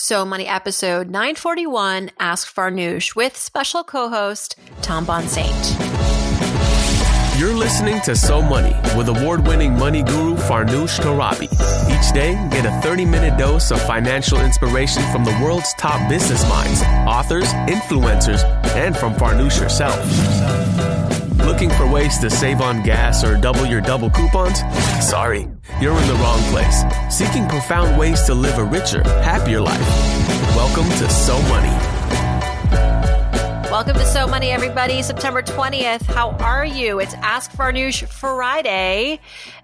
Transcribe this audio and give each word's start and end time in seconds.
So 0.00 0.24
Money 0.24 0.46
episode 0.46 1.10
941 1.10 2.12
Ask 2.20 2.54
Farnoosh 2.54 3.16
with 3.16 3.36
special 3.36 3.82
co 3.82 4.08
host 4.08 4.54
Tom 4.80 5.04
Bonsaint. 5.04 5.76
You're 7.36 7.52
listening 7.52 8.00
to 8.02 8.14
So 8.14 8.40
Money 8.40 8.76
with 8.96 9.08
award 9.08 9.44
winning 9.44 9.76
money 9.76 10.04
guru 10.04 10.36
Farnoosh 10.36 11.00
Torabi. 11.00 11.48
Each 11.90 12.14
day, 12.14 12.34
get 12.52 12.64
a 12.64 12.80
30 12.80 13.06
minute 13.06 13.36
dose 13.36 13.72
of 13.72 13.82
financial 13.82 14.40
inspiration 14.40 15.02
from 15.10 15.24
the 15.24 15.36
world's 15.42 15.74
top 15.74 16.08
business 16.08 16.48
minds, 16.48 16.80
authors, 17.04 17.48
influencers, 17.66 18.44
and 18.76 18.96
from 18.96 19.14
Farnoosh 19.14 19.58
herself. 19.58 19.98
Looking 21.48 21.70
for 21.70 21.90
ways 21.90 22.18
to 22.18 22.28
save 22.28 22.60
on 22.60 22.82
gas 22.82 23.24
or 23.24 23.40
double 23.40 23.64
your 23.64 23.80
double 23.80 24.10
coupons? 24.10 24.58
Sorry, 25.00 25.48
you're 25.80 25.98
in 25.98 26.06
the 26.06 26.14
wrong 26.20 26.38
place. 26.50 26.84
Seeking 27.08 27.48
profound 27.48 27.98
ways 27.98 28.22
to 28.24 28.34
live 28.34 28.58
a 28.58 28.64
richer, 28.64 29.02
happier 29.22 29.58
life. 29.58 29.80
Welcome 30.54 30.84
to 30.98 31.08
So 31.08 31.40
Money. 31.48 31.74
Welcome 33.70 33.94
to 33.94 34.04
So 34.04 34.26
Money, 34.26 34.50
everybody. 34.50 35.00
September 35.00 35.40
20th. 35.40 36.02
How 36.02 36.32
are 36.32 36.66
you? 36.66 37.00
It's 37.00 37.14
Ask 37.14 37.50
Farnoosh 37.52 38.06
Friday, 38.06 39.18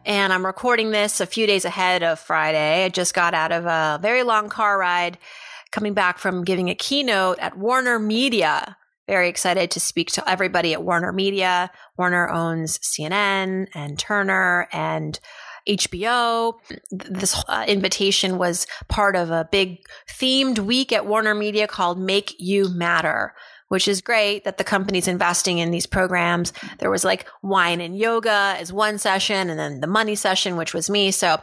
and 0.07 0.33
I'm 0.33 0.47
recording 0.47 0.91
this 0.91 1.21
a 1.21 1.27
few 1.27 1.47
days 1.47 1.67
ahead 1.67 2.03
of 2.03 2.19
Friday. 2.19 2.87
I 2.87 2.89
just 2.89 3.13
got 3.13 3.35
out 3.35 3.53
of 3.53 3.67
a 3.67 3.99
very 4.01 4.23
long 4.23 4.49
car 4.49 4.79
ride 4.79 5.19
coming 5.71 5.93
back 5.93 6.17
from 6.17 6.45
giving 6.45 6.71
a 6.71 6.75
keynote 6.75 7.39
at 7.41 7.59
Warner 7.59 7.99
Media. 7.99 8.75
Very 9.07 9.29
excited 9.29 9.71
to 9.73 9.81
speak 9.81 10.11
to 10.13 10.29
everybody 10.29 10.73
at 10.73 10.83
Warner 10.83 11.13
Media. 11.13 11.71
Warner 11.99 12.29
owns 12.29 12.79
CNN 12.79 13.69
and 13.75 13.99
Turner 13.99 14.69
and 14.73 15.19
HBO. 15.69 16.55
This 16.91 17.43
uh, 17.49 17.65
invitation 17.69 18.39
was 18.39 18.67
part 18.89 19.17
of 19.17 19.31
a 19.31 19.49
big 19.51 19.79
themed 20.09 20.59
week 20.59 20.93
at 20.93 21.07
Warner 21.07 21.35
Media 21.35 21.67
called 21.67 21.99
Make 21.99 22.35
You 22.39 22.69
Matter 22.69 23.35
which 23.69 23.89
is 23.89 24.03
great 24.03 24.45
that 24.45 24.57
the 24.59 24.63
company's 24.63 25.09
investing 25.09 25.59
in 25.59 25.73
these 25.73 25.87
programs. 25.87 26.53
There 26.79 26.91
was 26.91 27.05
like 27.05 27.27
wine 27.43 27.81
and 27.81 27.99
yoga 27.99 28.55
as 28.57 28.73
one 28.73 28.99
session 28.99 29.51
and 29.51 29.59
then 29.59 29.81
the 29.81 29.89
money 29.89 30.15
session, 30.15 30.57
which 30.57 30.75
was 30.75 30.91
me. 30.91 31.11
So 31.11 31.41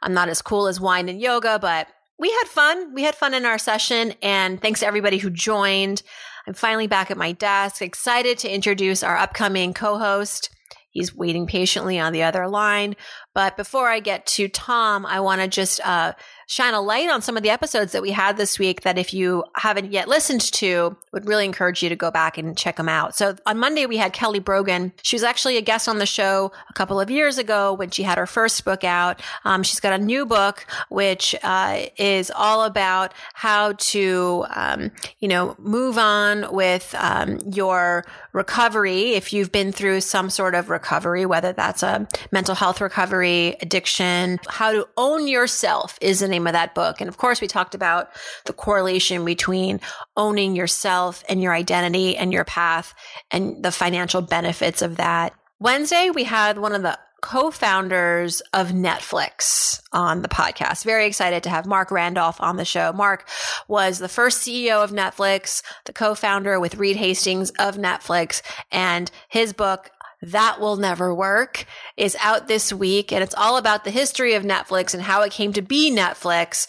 I'm 0.00 0.14
not 0.14 0.30
as 0.30 0.40
cool 0.40 0.66
as 0.66 0.80
wine 0.80 1.10
and 1.10 1.20
yoga, 1.20 1.58
but 1.58 1.88
we 2.18 2.30
had 2.30 2.44
fun. 2.46 2.94
We 2.94 3.02
had 3.02 3.14
fun 3.14 3.34
in 3.34 3.44
our 3.44 3.58
session 3.58 4.14
and 4.22 4.60
thanks 4.62 4.80
to 4.80 4.86
everybody 4.86 5.18
who 5.18 5.28
joined. 5.28 6.02
I'm 6.46 6.54
finally 6.54 6.86
back 6.86 7.10
at 7.10 7.16
my 7.16 7.32
desk, 7.32 7.80
excited 7.80 8.38
to 8.38 8.52
introduce 8.52 9.02
our 9.02 9.16
upcoming 9.16 9.72
co-host. 9.72 10.50
He's 10.90 11.14
waiting 11.14 11.46
patiently 11.46 11.98
on 11.98 12.12
the 12.12 12.22
other 12.22 12.46
line. 12.46 12.94
But 13.34 13.56
before 13.56 13.88
I 13.88 13.98
get 14.00 14.26
to 14.26 14.48
Tom, 14.48 15.04
I 15.04 15.20
want 15.20 15.40
to 15.40 15.48
just 15.48 15.80
uh, 15.84 16.12
shine 16.46 16.74
a 16.74 16.80
light 16.80 17.10
on 17.10 17.22
some 17.22 17.36
of 17.36 17.42
the 17.42 17.50
episodes 17.50 17.92
that 17.92 18.02
we 18.02 18.10
had 18.10 18.36
this 18.36 18.58
week 18.58 18.82
that 18.82 18.98
if 18.98 19.14
you 19.14 19.44
haven't 19.56 19.92
yet 19.92 20.08
listened 20.08 20.40
to, 20.40 20.96
would 21.12 21.26
really 21.26 21.44
encourage 21.44 21.82
you 21.82 21.88
to 21.88 21.96
go 21.96 22.10
back 22.10 22.36
and 22.36 22.56
check 22.56 22.76
them 22.76 22.88
out. 22.88 23.16
So 23.16 23.36
on 23.46 23.58
Monday, 23.58 23.86
we 23.86 23.96
had 23.96 24.12
Kelly 24.12 24.40
Brogan. 24.40 24.92
She 25.02 25.16
was 25.16 25.22
actually 25.22 25.56
a 25.56 25.62
guest 25.62 25.88
on 25.88 25.98
the 25.98 26.06
show 26.06 26.52
a 26.68 26.72
couple 26.74 27.00
of 27.00 27.10
years 27.10 27.38
ago 27.38 27.72
when 27.72 27.90
she 27.90 28.02
had 28.02 28.18
her 28.18 28.26
first 28.26 28.64
book 28.64 28.84
out. 28.84 29.22
Um, 29.44 29.62
she's 29.62 29.80
got 29.80 29.92
a 29.92 30.02
new 30.02 30.26
book, 30.26 30.66
which 30.88 31.34
uh, 31.42 31.86
is 31.96 32.30
all 32.34 32.64
about 32.64 33.12
how 33.32 33.72
to, 33.72 34.44
um, 34.54 34.90
you 35.20 35.28
know, 35.28 35.54
move 35.58 35.96
on 35.98 36.52
with 36.52 36.94
um, 36.98 37.38
your 37.50 38.04
recovery 38.32 39.12
if 39.12 39.32
you've 39.32 39.52
been 39.52 39.72
through 39.72 40.00
some 40.00 40.28
sort 40.28 40.54
of 40.54 40.68
recovery, 40.68 41.24
whether 41.24 41.52
that's 41.52 41.82
a 41.82 42.06
mental 42.32 42.54
health 42.54 42.80
recovery, 42.80 43.56
addiction, 43.62 44.38
how 44.48 44.72
to 44.72 44.86
own 44.96 45.28
yourself 45.28 45.96
is 46.00 46.20
an 46.20 46.33
name 46.34 46.46
of 46.46 46.52
that 46.52 46.74
book. 46.74 47.00
And 47.00 47.08
of 47.08 47.16
course, 47.16 47.40
we 47.40 47.46
talked 47.46 47.74
about 47.74 48.10
the 48.44 48.52
correlation 48.52 49.24
between 49.24 49.80
owning 50.16 50.56
yourself 50.56 51.22
and 51.28 51.40
your 51.40 51.54
identity 51.54 52.16
and 52.16 52.32
your 52.32 52.44
path 52.44 52.94
and 53.30 53.62
the 53.64 53.72
financial 53.72 54.20
benefits 54.20 54.82
of 54.82 54.96
that. 54.96 55.32
Wednesday, 55.60 56.10
we 56.10 56.24
had 56.24 56.58
one 56.58 56.74
of 56.74 56.82
the 56.82 56.98
co-founders 57.22 58.42
of 58.52 58.68
Netflix 58.68 59.80
on 59.92 60.20
the 60.20 60.28
podcast. 60.28 60.84
Very 60.84 61.06
excited 61.06 61.42
to 61.42 61.48
have 61.48 61.64
Marc 61.64 61.90
Randolph 61.90 62.38
on 62.38 62.58
the 62.58 62.66
show. 62.66 62.92
Marc 62.92 63.26
was 63.66 63.98
the 63.98 64.10
first 64.10 64.46
CEO 64.46 64.84
of 64.84 64.90
Netflix, 64.90 65.62
the 65.86 65.94
co-founder 65.94 66.60
with 66.60 66.74
Reed 66.74 66.96
Hastings 66.96 67.48
of 67.52 67.76
Netflix, 67.78 68.42
and 68.70 69.10
his 69.28 69.54
book 69.54 69.90
that 70.24 70.60
Will 70.60 70.76
Never 70.76 71.14
Work 71.14 71.66
is 71.96 72.16
out 72.22 72.48
this 72.48 72.72
week. 72.72 73.12
And 73.12 73.22
it's 73.22 73.34
all 73.34 73.56
about 73.56 73.84
the 73.84 73.90
history 73.90 74.34
of 74.34 74.42
Netflix 74.42 74.94
and 74.94 75.02
how 75.02 75.22
it 75.22 75.32
came 75.32 75.52
to 75.52 75.62
be 75.62 75.90
Netflix. 75.90 76.66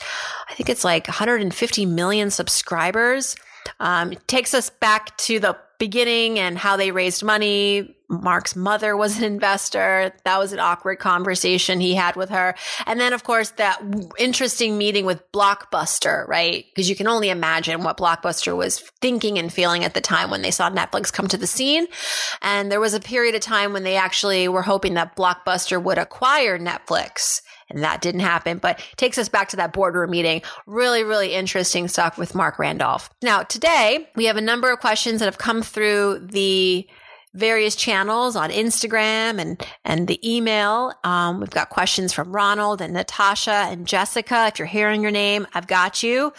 I 0.50 0.54
think 0.54 0.70
it's 0.70 0.84
like 0.84 1.08
150 1.08 1.86
million 1.86 2.30
subscribers. 2.30 3.36
Um, 3.80 4.14
it 4.14 4.28
takes 4.28 4.54
us 4.54 4.70
back 4.70 5.18
to 5.20 5.40
the 5.40 5.58
beginning 5.78 6.40
and 6.40 6.58
how 6.58 6.78
they 6.78 6.92
raised 6.92 7.24
money. 7.24 7.96
Marc's 8.08 8.56
mother 8.56 8.96
was 8.96 9.18
an 9.18 9.24
investor. 9.24 10.14
That 10.26 10.38
was 10.38 10.54
an 10.54 10.60
awkward 10.60 11.00
conversation 11.00 11.80
he 11.80 11.96
had 11.96 12.16
with 12.16 12.30
her. 12.30 12.56
And 12.86 13.00
then, 13.00 13.14
of 13.14 13.24
course, 13.24 13.50
that 13.52 13.82
interesting 14.18 14.78
meeting 14.78 15.06
with 15.06 15.32
Blockbuster, 15.32 16.28
right? 16.28 16.66
Because 16.70 16.90
you 16.90 16.96
can 16.96 17.08
only 17.08 17.30
imagine 17.30 17.84
what 17.84 17.98
Blockbuster 17.98 18.56
was 18.56 18.80
thinking 19.02 19.40
and 19.40 19.52
feeling 19.52 19.84
at 19.84 19.96
the 19.96 20.02
time 20.02 20.30
when 20.30 20.44
they 20.44 20.52
saw 20.52 20.70
Netflix 20.70 21.12
come 21.12 21.28
to 21.28 21.38
the 21.38 21.48
scene. 21.48 21.88
And 22.42 22.72
there 22.72 22.80
was 22.80 22.94
a 22.94 23.00
period 23.00 23.34
of 23.34 23.42
time 23.42 23.74
when 23.74 23.84
they 23.84 23.96
actually 23.96 24.48
were 24.48 24.62
hoping 24.62 24.94
that 24.94 25.16
Blockbuster 25.16 25.82
would 25.82 25.98
acquire 25.98 26.60
Netflix 26.60 27.42
and 27.70 27.84
that 27.84 28.02
didn't 28.02 28.22
happen, 28.22 28.58
but 28.58 28.80
takes 28.98 29.18
us 29.18 29.30
back 29.30 29.50
to 29.50 29.56
that 29.58 29.74
boardroom 29.74 30.12
meeting. 30.12 30.42
Really, 30.68 31.04
really 31.04 31.34
interesting 31.34 31.88
stuff 31.88 32.18
with 32.18 32.36
Marc 32.36 32.60
Randolph. 32.60 33.10
Now, 33.22 33.44
today 33.44 34.10
we 34.16 34.26
have 34.26 34.38
a 34.38 34.42
number 34.42 34.72
of 34.72 34.80
questions 34.80 35.20
that 35.20 35.26
have 35.26 35.38
come 35.38 35.62
through 35.62 36.28
the 36.32 36.88
various 37.36 37.76
channels 37.76 38.36
on 38.36 38.50
Instagram 38.50 39.40
and 39.40 39.62
and 39.84 40.08
the 40.08 40.20
email. 40.28 40.94
Um, 41.04 41.42
we've 41.42 41.50
got 41.50 41.70
questions 41.70 42.14
from 42.14 42.32
Ronald 42.32 42.82
and 42.82 42.94
Natasha 42.94 43.68
and 43.70 43.86
Jessica. 43.86 44.48
If 44.48 44.58
you're 44.58 44.68
hearing 44.68 45.02
your 45.02 45.12
name, 45.12 45.46
I've 45.54 45.68
got 45.68 46.02
you. 46.02 46.34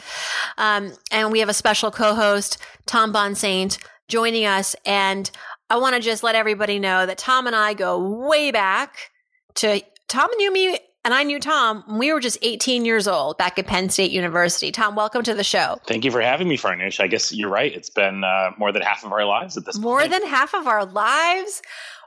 Um, 0.56 0.92
and 1.12 1.30
we 1.30 1.40
have 1.40 1.50
a 1.50 1.54
special 1.54 1.90
co-host, 1.90 2.58
Tom 2.86 3.12
Bonsaint, 3.12 3.78
joining 4.08 4.46
us. 4.46 4.74
And 4.86 5.30
I 5.68 5.76
want 5.76 5.96
to 5.96 6.00
just 6.00 6.22
let 6.22 6.34
everybody 6.34 6.78
know 6.78 7.04
that 7.04 7.18
Tom 7.18 7.46
and 7.46 7.54
I 7.54 7.74
go 7.74 8.26
way 8.26 8.50
back 8.50 9.10
to 9.56 9.82
Tom 10.08 10.30
knew 10.36 10.52
me 10.52 10.78
and 11.06 11.14
I 11.14 11.22
knew 11.22 11.38
Tom 11.38 11.84
we 11.88 12.12
were 12.12 12.20
just 12.20 12.36
18 12.42 12.84
years 12.84 13.06
old 13.06 13.38
back 13.38 13.58
at 13.58 13.66
Penn 13.66 13.88
State 13.88 14.10
University. 14.10 14.72
Tom, 14.72 14.96
welcome 14.96 15.22
to 15.22 15.34
the 15.34 15.44
show. 15.44 15.78
Thank 15.86 16.04
you 16.04 16.10
for 16.10 16.20
having 16.20 16.48
me, 16.48 16.58
Farnoosh. 16.58 17.00
I 17.00 17.06
guess 17.06 17.32
you're 17.32 17.48
right. 17.48 17.72
It's 17.72 17.88
been 17.88 18.24
uh, 18.24 18.50
more 18.58 18.72
than 18.72 18.82
half 18.82 19.04
of 19.04 19.12
our 19.12 19.24
lives 19.24 19.56
at 19.56 19.64
this 19.64 19.78
more 19.78 20.00
point. 20.00 20.10
More 20.10 20.18
than 20.18 20.28
half 20.28 20.52
of 20.52 20.66
our 20.66 20.84
lives? 20.84 21.62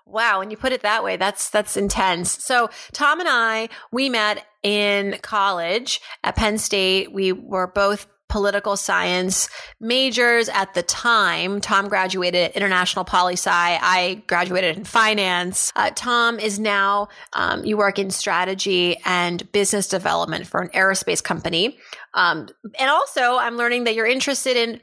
Wow, 0.06 0.40
when 0.40 0.52
you 0.52 0.58
put 0.58 0.74
it 0.74 0.82
that 0.82 1.04
way, 1.04 1.16
that's 1.16 1.50
that's 1.50 1.78
intense. 1.78 2.44
So 2.44 2.70
Tom 2.92 3.22
and 3.22 3.30
I, 3.30 3.70
we 3.92 4.10
met 4.10 4.46
in 4.64 5.18
college 5.22 6.02
at 6.24 6.36
Penn 6.36 6.58
State. 6.58 7.14
We 7.14 7.32
were 7.32 7.68
both 7.68 8.06
political 8.30 8.78
science 8.78 9.50
majors 9.80 10.48
at 10.50 10.74
the 10.76 10.84
time. 10.84 11.60
Tom 11.60 11.90
graduated 11.90 12.52
at 12.52 12.56
International 12.56 13.04
Poli 13.04 13.34
Sci. 13.34 13.50
I 13.52 14.24
graduated 14.28 14.78
in 14.78 14.84
finance. 14.84 15.74
Uh, 15.76 15.92
Tom 15.96 16.40
is 16.40 16.60
now, 16.60 17.10
um, 17.34 17.66
you 17.66 17.76
work 17.76 18.00
in 18.00 18.12
strategy 18.12 18.98
and 19.06 19.52
business 19.52 19.88
development 19.88 20.48
for 20.48 20.62
an 20.62 20.70
aerospace 20.70 21.24
company. 21.24 21.78
Um, 22.14 22.48
and 22.80 22.90
also, 22.90 23.38
I'm 23.38 23.58
learning 23.58 23.86
that 23.86 23.96
you're 23.96 24.08
interested 24.08 24.56
in 24.56 24.80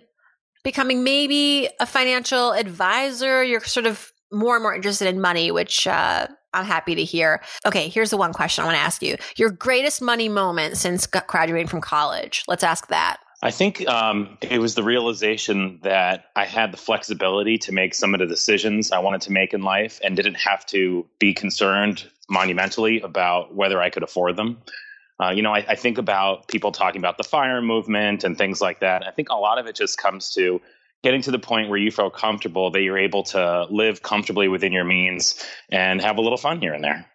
becoming 0.64 1.04
maybe 1.04 1.68
a 1.80 1.86
financial 1.86 2.52
advisor. 2.52 3.42
You're 3.44 3.60
sort 3.60 3.86
of 3.86 4.12
more 4.32 4.56
and 4.56 4.62
more 4.62 4.74
interested 4.74 5.06
in 5.06 5.20
money, 5.20 5.52
which, 5.52 5.86
uh, 5.86 6.26
I'm 6.52 6.64
happy 6.64 6.94
to 6.94 7.04
hear. 7.04 7.42
Okay, 7.66 7.88
here's 7.88 8.10
the 8.10 8.16
one 8.16 8.32
question 8.32 8.62
I 8.62 8.66
want 8.66 8.76
to 8.76 8.82
ask 8.82 9.02
you. 9.02 9.16
Your 9.36 9.50
greatest 9.50 10.00
money 10.00 10.28
moment 10.28 10.78
since 10.78 11.06
graduating 11.06 11.68
from 11.68 11.82
college. 11.82 12.44
Let's 12.48 12.64
ask 12.64 12.88
that. 12.88 13.18
I 13.42 13.50
think 13.50 13.86
um, 13.86 14.38
it 14.40 14.58
was 14.58 14.74
the 14.74 14.82
realization 14.82 15.80
that 15.82 16.26
I 16.34 16.46
had 16.46 16.72
the 16.72 16.78
flexibility 16.78 17.58
to 17.58 17.72
make 17.72 17.94
some 17.94 18.14
of 18.14 18.20
the 18.20 18.26
decisions 18.26 18.92
I 18.92 19.00
wanted 19.00 19.20
to 19.22 19.32
make 19.32 19.52
in 19.52 19.62
life 19.62 20.00
and 20.02 20.16
didn't 20.16 20.36
have 20.36 20.64
to 20.66 21.06
be 21.18 21.34
concerned 21.34 22.04
monumentally 22.30 23.00
about 23.00 23.54
whether 23.54 23.80
I 23.80 23.90
could 23.90 24.02
afford 24.02 24.36
them. 24.36 24.62
Uh, 25.20 25.30
you 25.30 25.42
know, 25.42 25.52
I, 25.52 25.64
I, 25.68 25.74
think 25.76 25.96
about 25.96 26.46
people 26.46 26.72
talking 26.72 27.00
about 27.00 27.16
the 27.16 27.24
fire 27.24 27.62
movement 27.62 28.24
and 28.24 28.36
things 28.36 28.60
like 28.60 28.80
that. 28.80 29.06
I 29.06 29.10
think 29.12 29.28
a 29.30 29.36
lot 29.36 29.58
of 29.58 29.66
it 29.66 29.74
just 29.74 29.96
comes 29.96 30.32
to 30.34 30.60
getting 31.02 31.22
to 31.22 31.30
the 31.30 31.38
point 31.38 31.70
where 31.70 31.78
you 31.78 31.90
feel 31.90 32.10
comfortable 32.10 32.70
that 32.70 32.82
you're 32.82 32.98
able 32.98 33.22
to 33.22 33.66
live 33.70 34.02
comfortably 34.02 34.48
within 34.48 34.72
your 34.72 34.84
means 34.84 35.42
and 35.70 36.02
have 36.02 36.18
a 36.18 36.20
little 36.20 36.36
fun 36.36 36.60
here 36.60 36.74
and 36.74 36.84
there. 36.84 37.06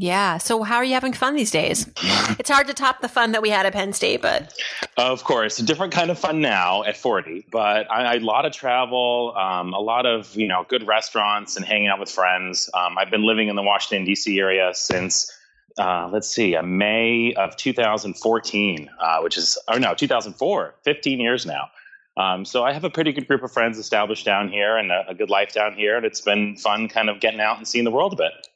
Yeah. 0.00 0.38
So, 0.38 0.62
how 0.62 0.76
are 0.76 0.84
you 0.84 0.94
having 0.94 1.12
fun 1.12 1.36
these 1.36 1.50
days? 1.50 1.86
it's 2.38 2.48
hard 2.48 2.66
to 2.68 2.74
top 2.74 3.02
the 3.02 3.08
fun 3.08 3.32
that 3.32 3.42
we 3.42 3.50
had 3.50 3.66
at 3.66 3.74
Penn 3.74 3.92
State, 3.92 4.22
but 4.22 4.58
of 4.96 5.24
course, 5.24 5.58
a 5.58 5.62
different 5.62 5.92
kind 5.92 6.10
of 6.10 6.18
fun 6.18 6.40
now 6.40 6.84
at 6.84 6.96
40. 6.96 7.44
But 7.52 7.90
I, 7.90 8.04
I, 8.04 8.14
a 8.14 8.20
lot 8.20 8.46
of 8.46 8.52
travel, 8.52 9.34
um, 9.36 9.74
a 9.74 9.78
lot 9.78 10.06
of 10.06 10.34
you 10.34 10.48
know 10.48 10.64
good 10.66 10.86
restaurants 10.86 11.56
and 11.56 11.66
hanging 11.66 11.88
out 11.88 12.00
with 12.00 12.10
friends. 12.10 12.70
Um, 12.72 12.96
I've 12.96 13.10
been 13.10 13.26
living 13.26 13.48
in 13.48 13.56
the 13.56 13.62
Washington 13.62 14.06
D.C. 14.06 14.40
area 14.40 14.70
since 14.72 15.30
uh, 15.78 16.08
let's 16.10 16.28
see, 16.28 16.54
a 16.54 16.62
May 16.62 17.34
of 17.34 17.56
2014, 17.56 18.90
uh, 18.98 19.20
which 19.20 19.36
is, 19.36 19.58
oh 19.68 19.76
no, 19.76 19.92
2004, 19.92 20.76
15 20.82 21.20
years 21.20 21.44
now. 21.44 21.68
Um, 22.16 22.46
so 22.46 22.64
I 22.64 22.72
have 22.72 22.84
a 22.84 22.90
pretty 22.90 23.12
good 23.12 23.28
group 23.28 23.42
of 23.42 23.52
friends 23.52 23.78
established 23.78 24.24
down 24.24 24.48
here 24.48 24.78
and 24.78 24.90
a, 24.90 25.08
a 25.08 25.14
good 25.14 25.30
life 25.30 25.52
down 25.52 25.74
here. 25.74 25.96
And 25.96 26.06
it's 26.06 26.22
been 26.22 26.56
fun 26.56 26.88
kind 26.88 27.10
of 27.10 27.20
getting 27.20 27.40
out 27.40 27.58
and 27.58 27.68
seeing 27.68 27.84
the 27.84 27.90
world 27.90 28.14
a 28.14 28.16
bit. 28.16 28.48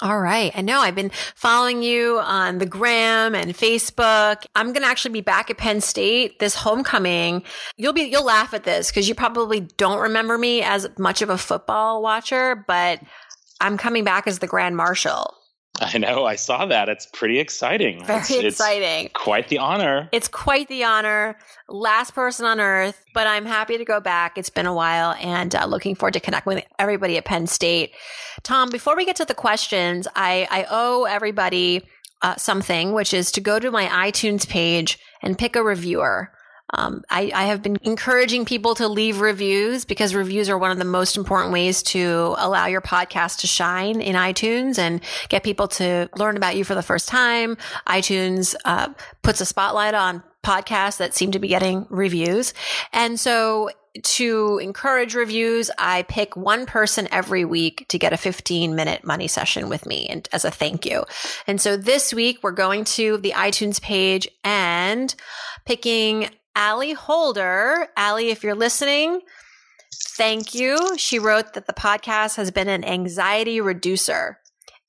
All 0.00 0.18
right. 0.18 0.50
I 0.56 0.62
know 0.62 0.80
I've 0.80 0.96
been 0.96 1.12
following 1.36 1.82
you 1.82 2.18
on 2.18 2.58
the 2.58 2.66
gram 2.66 3.36
and 3.36 3.52
Facebook. 3.52 4.44
I'm 4.56 4.72
going 4.72 4.82
to 4.82 4.88
actually 4.88 5.12
be 5.12 5.20
back 5.20 5.48
at 5.48 5.58
Penn 5.58 5.80
State 5.80 6.40
this 6.40 6.56
homecoming. 6.56 7.44
You'll 7.76 7.92
be, 7.92 8.02
you'll 8.02 8.24
laugh 8.24 8.52
at 8.52 8.64
this 8.64 8.90
because 8.90 9.08
you 9.08 9.14
probably 9.14 9.60
don't 9.60 10.00
remember 10.00 10.36
me 10.38 10.62
as 10.62 10.88
much 10.98 11.22
of 11.22 11.30
a 11.30 11.38
football 11.38 12.02
watcher, 12.02 12.64
but 12.66 13.00
I'm 13.60 13.78
coming 13.78 14.02
back 14.02 14.26
as 14.26 14.40
the 14.40 14.48
grand 14.48 14.76
marshal. 14.76 15.36
I 15.80 15.98
know. 15.98 16.24
I 16.24 16.36
saw 16.36 16.66
that. 16.66 16.88
It's 16.88 17.06
pretty 17.06 17.38
exciting. 17.38 18.04
Very 18.04 18.20
it's, 18.20 18.30
exciting. 18.30 19.06
It's 19.06 19.14
quite 19.14 19.48
the 19.48 19.58
honor. 19.58 20.08
It's 20.12 20.28
quite 20.28 20.68
the 20.68 20.84
honor. 20.84 21.38
Last 21.68 22.14
person 22.14 22.44
on 22.44 22.60
earth, 22.60 23.02
but 23.14 23.26
I'm 23.26 23.46
happy 23.46 23.78
to 23.78 23.84
go 23.84 23.98
back. 23.98 24.36
It's 24.36 24.50
been 24.50 24.66
a 24.66 24.74
while 24.74 25.12
and 25.20 25.54
uh, 25.54 25.64
looking 25.64 25.94
forward 25.94 26.14
to 26.14 26.20
connecting 26.20 26.54
with 26.54 26.64
everybody 26.78 27.16
at 27.16 27.24
Penn 27.24 27.46
State. 27.46 27.92
Tom, 28.42 28.68
before 28.70 28.96
we 28.96 29.06
get 29.06 29.16
to 29.16 29.24
the 29.24 29.34
questions, 29.34 30.06
I, 30.14 30.46
I 30.50 30.66
owe 30.70 31.04
everybody 31.04 31.86
uh, 32.20 32.36
something, 32.36 32.92
which 32.92 33.14
is 33.14 33.32
to 33.32 33.40
go 33.40 33.58
to 33.58 33.70
my 33.70 33.86
iTunes 33.86 34.46
page 34.46 34.98
and 35.22 35.38
pick 35.38 35.56
a 35.56 35.62
reviewer. 35.62 36.30
Um, 36.72 37.04
I, 37.10 37.30
I, 37.34 37.44
have 37.44 37.62
been 37.62 37.76
encouraging 37.82 38.46
people 38.46 38.74
to 38.76 38.88
leave 38.88 39.20
reviews 39.20 39.84
because 39.84 40.14
reviews 40.14 40.48
are 40.48 40.56
one 40.56 40.70
of 40.70 40.78
the 40.78 40.86
most 40.86 41.18
important 41.18 41.52
ways 41.52 41.82
to 41.84 42.34
allow 42.38 42.66
your 42.66 42.80
podcast 42.80 43.40
to 43.40 43.46
shine 43.46 44.00
in 44.00 44.16
iTunes 44.16 44.78
and 44.78 45.02
get 45.28 45.42
people 45.42 45.68
to 45.68 46.08
learn 46.16 46.36
about 46.38 46.56
you 46.56 46.64
for 46.64 46.74
the 46.74 46.82
first 46.82 47.08
time. 47.08 47.58
iTunes 47.86 48.54
uh, 48.64 48.88
puts 49.20 49.42
a 49.42 49.44
spotlight 49.44 49.92
on 49.92 50.22
podcasts 50.42 50.96
that 50.96 51.14
seem 51.14 51.32
to 51.32 51.38
be 51.38 51.48
getting 51.48 51.86
reviews. 51.90 52.54
And 52.92 53.20
so 53.20 53.70
to 54.02 54.58
encourage 54.62 55.14
reviews, 55.14 55.70
I 55.78 56.02
pick 56.02 56.36
one 56.36 56.66
person 56.66 57.06
every 57.10 57.44
week 57.44 57.86
to 57.88 57.98
get 57.98 58.12
a 58.12 58.16
15 58.16 58.74
minute 58.74 59.04
money 59.04 59.28
session 59.28 59.68
with 59.68 59.86
me 59.86 60.06
and 60.08 60.28
as 60.32 60.44
a 60.44 60.50
thank 60.50 60.86
you. 60.86 61.04
And 61.46 61.60
so 61.60 61.76
this 61.76 62.14
week 62.14 62.38
we're 62.42 62.52
going 62.52 62.84
to 62.84 63.18
the 63.18 63.32
iTunes 63.32 63.80
page 63.80 64.28
and 64.42 65.14
picking 65.66 66.30
Allie 66.54 66.92
Holder. 66.92 67.88
Allie, 67.96 68.30
if 68.30 68.42
you're 68.42 68.54
listening, 68.54 69.20
thank 70.10 70.54
you. 70.54 70.96
She 70.98 71.18
wrote 71.18 71.54
that 71.54 71.66
the 71.66 71.72
podcast 71.72 72.36
has 72.36 72.50
been 72.50 72.68
an 72.68 72.84
anxiety 72.84 73.60
reducer. 73.60 74.38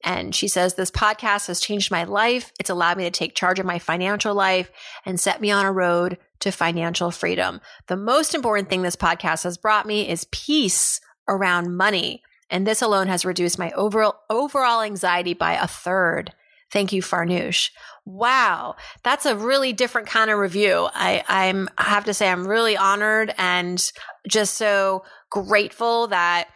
And 0.04 0.36
she 0.36 0.50
says, 0.50 0.74
This 0.74 0.92
podcast 0.92 1.48
has 1.48 1.62
changed 1.62 1.90
my 1.90 2.04
life. 2.04 2.52
It's 2.60 2.70
allowed 2.70 2.98
me 2.98 3.06
to 3.06 3.12
take 3.12 3.36
charge 3.36 3.60
of 3.60 3.66
my 3.66 3.80
financial 3.80 4.36
life 4.36 4.70
and 5.06 5.20
set 5.20 5.40
me 5.40 5.50
on 5.50 5.66
a 5.66 5.72
road 5.72 6.18
to 6.42 6.52
financial 6.52 7.10
freedom. 7.10 7.62
The 7.88 7.96
most 7.96 8.36
important 8.36 8.70
thing 8.70 8.82
this 8.82 8.98
podcast 8.98 9.44
has 9.44 9.58
brought 9.58 9.86
me 9.86 10.10
is 10.10 10.28
peace 10.32 11.00
around 11.28 11.78
money. 11.78 12.22
And 12.50 12.68
this 12.68 12.82
alone 12.82 13.08
has 13.08 13.24
reduced 13.24 13.58
my 13.58 13.72
overall, 13.72 14.20
overall 14.30 14.82
anxiety 14.82 15.34
by 15.34 15.54
a 15.54 15.68
third. 15.68 16.34
Thank 16.74 16.92
you, 16.92 17.04
Farnoosh. 17.04 17.70
Wow, 18.04 18.76
that's 19.04 19.28
a 19.28 19.38
really 19.38 19.74
different 19.74 20.08
kind 20.08 20.32
of 20.32 20.40
review. 20.40 20.90
I, 20.92 21.24
I'm 21.28 21.70
I 21.78 21.84
have 21.84 22.06
to 22.06 22.16
say 22.16 22.28
I'm 22.28 22.48
really 22.48 22.76
honored 22.76 23.34
and 23.38 23.80
just 24.28 24.56
so 24.56 25.06
grateful 25.30 26.08
that 26.08 26.48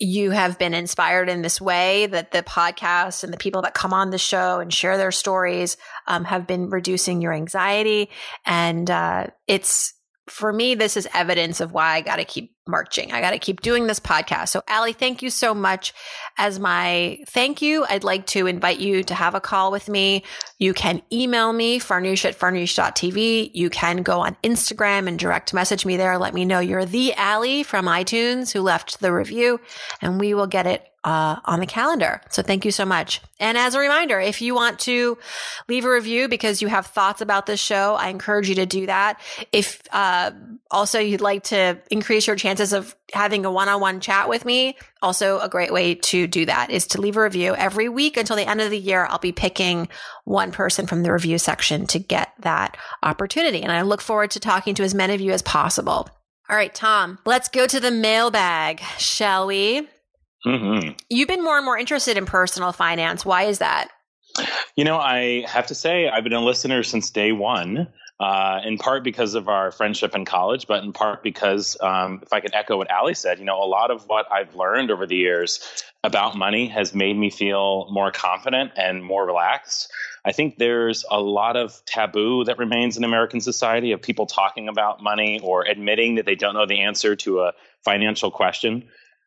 you 0.00 0.32
have 0.32 0.58
been 0.58 0.74
inspired 0.74 1.28
in 1.28 1.42
this 1.42 1.60
way 1.60 2.06
that 2.06 2.32
the 2.32 2.42
podcast 2.42 3.22
and 3.22 3.32
the 3.32 3.38
people 3.38 3.62
that 3.62 3.74
come 3.74 3.92
on 3.92 4.10
the 4.10 4.18
show 4.18 4.58
and 4.58 4.74
share 4.74 4.96
their 4.96 5.12
stories 5.12 5.76
um, 6.08 6.24
have 6.24 6.46
been 6.46 6.68
reducing 6.68 7.22
your 7.22 7.32
anxiety 7.32 8.10
and 8.44 8.90
uh, 8.90 9.26
it's 9.46 9.94
for 10.30 10.52
me, 10.52 10.74
this 10.74 10.96
is 10.96 11.08
evidence 11.12 11.60
of 11.60 11.72
why 11.72 11.94
I 11.94 12.00
got 12.00 12.16
to 12.16 12.24
keep 12.24 12.54
marching. 12.66 13.12
I 13.12 13.20
got 13.20 13.30
to 13.30 13.38
keep 13.38 13.60
doing 13.60 13.86
this 13.86 14.00
podcast. 14.00 14.48
So, 14.48 14.62
Allie, 14.68 14.92
thank 14.92 15.22
you 15.22 15.30
so 15.30 15.54
much. 15.54 15.92
As 16.38 16.58
my 16.58 17.18
thank 17.28 17.62
you, 17.62 17.84
I'd 17.88 18.04
like 18.04 18.26
to 18.28 18.46
invite 18.46 18.78
you 18.78 19.02
to 19.04 19.14
have 19.14 19.34
a 19.34 19.40
call 19.40 19.72
with 19.72 19.88
me. 19.88 20.24
You 20.58 20.74
can 20.74 21.02
email 21.12 21.52
me, 21.52 21.80
farnoosh 21.80 22.24
at 22.24 22.38
farnoosh.tv. 22.38 23.50
You 23.54 23.70
can 23.70 24.02
go 24.02 24.20
on 24.20 24.36
Instagram 24.42 25.08
and 25.08 25.18
direct 25.18 25.52
message 25.52 25.84
me 25.84 25.96
there. 25.96 26.18
Let 26.18 26.34
me 26.34 26.44
know 26.44 26.60
you're 26.60 26.84
the 26.84 27.14
Allie 27.14 27.62
from 27.62 27.86
iTunes 27.86 28.52
who 28.52 28.60
left 28.60 29.00
the 29.00 29.12
review, 29.12 29.60
and 30.00 30.20
we 30.20 30.34
will 30.34 30.46
get 30.46 30.66
it 30.66 30.86
uh, 31.02 31.36
on 31.44 31.60
the 31.60 31.66
calendar. 31.66 32.20
So 32.30 32.42
thank 32.42 32.64
you 32.64 32.70
so 32.70 32.84
much. 32.84 33.22
And 33.38 33.56
as 33.56 33.74
a 33.74 33.80
reminder, 33.80 34.20
if 34.20 34.42
you 34.42 34.54
want 34.54 34.80
to 34.80 35.16
leave 35.68 35.84
a 35.86 35.90
review 35.90 36.28
because 36.28 36.60
you 36.60 36.68
have 36.68 36.86
thoughts 36.86 37.22
about 37.22 37.46
this 37.46 37.60
show, 37.60 37.94
I 37.94 38.08
encourage 38.08 38.48
you 38.48 38.56
to 38.56 38.66
do 38.66 38.86
that. 38.86 39.18
If 39.50 39.80
uh, 39.92 40.32
also 40.70 40.98
you'd 40.98 41.22
like 41.22 41.44
to 41.44 41.78
increase 41.90 42.26
your 42.26 42.36
chances 42.50 42.72
of 42.72 42.96
having 43.12 43.44
a 43.44 43.52
one-on-one 43.52 44.00
chat 44.00 44.28
with 44.28 44.44
me, 44.44 44.76
also 45.02 45.38
a 45.38 45.48
great 45.48 45.72
way 45.72 45.94
to 45.94 46.26
do 46.26 46.44
that 46.46 46.68
is 46.70 46.84
to 46.88 47.00
leave 47.00 47.16
a 47.16 47.22
review 47.22 47.54
every 47.54 47.88
week 47.88 48.16
until 48.16 48.34
the 48.34 48.48
end 48.48 48.60
of 48.60 48.70
the 48.70 48.78
year. 48.78 49.06
I'll 49.08 49.18
be 49.20 49.30
picking 49.30 49.88
one 50.24 50.50
person 50.50 50.88
from 50.88 51.04
the 51.04 51.12
review 51.12 51.38
section 51.38 51.86
to 51.86 52.00
get 52.00 52.32
that 52.40 52.76
opportunity. 53.04 53.62
And 53.62 53.70
I 53.70 53.82
look 53.82 54.00
forward 54.00 54.32
to 54.32 54.40
talking 54.40 54.74
to 54.74 54.82
as 54.82 54.94
many 54.94 55.14
of 55.14 55.20
you 55.20 55.30
as 55.30 55.42
possible. 55.42 56.08
All 56.48 56.56
right, 56.56 56.74
Tom, 56.74 57.20
let's 57.24 57.48
go 57.48 57.68
to 57.68 57.78
the 57.78 57.92
mailbag, 57.92 58.80
shall 58.98 59.46
we? 59.46 59.86
Mm-hmm. 60.44 60.94
You've 61.08 61.28
been 61.28 61.44
more 61.44 61.56
and 61.56 61.64
more 61.64 61.78
interested 61.78 62.16
in 62.16 62.26
personal 62.26 62.72
finance. 62.72 63.24
Why 63.24 63.44
is 63.44 63.60
that? 63.60 63.90
You 64.74 64.82
know, 64.82 64.96
I 64.96 65.44
have 65.46 65.68
to 65.68 65.74
say, 65.76 66.08
I've 66.08 66.24
been 66.24 66.32
a 66.32 66.40
listener 66.40 66.82
since 66.82 67.10
day 67.10 67.30
one. 67.30 67.86
Uh, 68.20 68.60
in 68.66 68.76
part 68.76 69.02
because 69.02 69.34
of 69.34 69.48
our 69.48 69.72
friendship 69.72 70.14
in 70.14 70.26
college, 70.26 70.66
but 70.66 70.84
in 70.84 70.92
part 70.92 71.22
because, 71.22 71.74
um, 71.80 72.20
if 72.22 72.34
I 72.34 72.40
could 72.40 72.54
echo 72.54 72.76
what 72.76 72.90
Ali 72.90 73.14
said, 73.14 73.38
you 73.38 73.46
know, 73.46 73.62
a 73.62 73.64
lot 73.64 73.90
of 73.90 74.06
what 74.08 74.30
I've 74.30 74.54
learned 74.54 74.90
over 74.90 75.06
the 75.06 75.16
years 75.16 75.58
about 76.04 76.36
money 76.36 76.68
has 76.68 76.94
made 76.94 77.16
me 77.16 77.30
feel 77.30 77.88
more 77.90 78.12
confident 78.12 78.72
and 78.76 79.02
more 79.02 79.26
relaxed. 79.26 79.90
I 80.22 80.32
think 80.32 80.58
there's 80.58 81.02
a 81.10 81.18
lot 81.18 81.56
of 81.56 81.82
taboo 81.86 82.44
that 82.44 82.58
remains 82.58 82.98
in 82.98 83.04
American 83.04 83.40
society 83.40 83.92
of 83.92 84.02
people 84.02 84.26
talking 84.26 84.68
about 84.68 85.02
money 85.02 85.40
or 85.42 85.66
admitting 85.66 86.16
that 86.16 86.26
they 86.26 86.34
don't 86.34 86.52
know 86.52 86.66
the 86.66 86.80
answer 86.80 87.16
to 87.16 87.40
a 87.40 87.52
financial 87.84 88.30
question. 88.30 88.84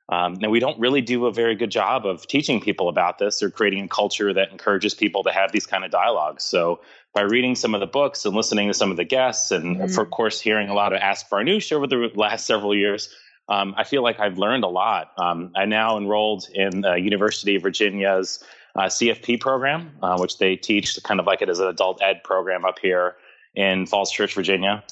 Um, 0.09 0.37
and 0.41 0.51
we 0.51 0.59
don't 0.59 0.79
really 0.79 1.01
do 1.01 1.25
a 1.25 1.31
very 1.31 1.55
good 1.55 1.71
job 1.71 2.05
of 2.05 2.27
teaching 2.27 2.59
people 2.59 2.89
about 2.89 3.19
this 3.19 3.41
or 3.41 3.49
creating 3.49 3.85
a 3.85 3.87
culture 3.87 4.33
that 4.33 4.51
encourages 4.51 4.93
people 4.93 5.23
to 5.23 5.31
have 5.31 5.51
these 5.51 5.65
kind 5.65 5.85
of 5.85 5.91
dialogues. 5.91 6.43
So 6.43 6.81
by 7.13 7.21
reading 7.21 7.55
some 7.55 7.73
of 7.73 7.79
the 7.79 7.87
books 7.87 8.25
and 8.25 8.35
listening 8.35 8.67
to 8.67 8.73
some 8.73 8.91
of 8.91 8.97
the 8.97 9.05
guests, 9.05 9.51
and 9.51 9.77
mm-hmm. 9.77 9.93
for, 9.93 10.01
of 10.01 10.11
course 10.11 10.41
hearing 10.41 10.67
a 10.67 10.73
lot 10.73 10.93
of 10.93 10.99
Ask 10.99 11.29
Farnoosh 11.29 11.71
over 11.71 11.87
the 11.87 12.11
last 12.15 12.45
several 12.45 12.75
years, 12.75 13.09
um, 13.47 13.73
I 13.77 13.85
feel 13.85 14.03
like 14.03 14.19
I've 14.19 14.37
learned 14.37 14.63
a 14.63 14.69
lot. 14.69 15.11
Um, 15.17 15.51
I 15.55 15.65
now 15.65 15.97
enrolled 15.97 16.47
in 16.53 16.81
the 16.81 16.95
University 16.95 17.55
of 17.55 17.63
Virginia's 17.63 18.43
uh, 18.75 18.83
CFP 18.83 19.39
program, 19.39 19.91
uh, 20.01 20.17
which 20.17 20.37
they 20.37 20.55
teach 20.55 20.97
kind 21.03 21.19
of 21.19 21.25
like 21.25 21.41
it 21.41 21.49
as 21.49 21.59
an 21.59 21.67
adult 21.67 22.01
ed 22.01 22.23
program 22.23 22.65
up 22.65 22.79
here 22.79 23.15
in 23.55 23.85
Falls 23.85 24.11
Church, 24.11 24.33
Virginia. 24.33 24.83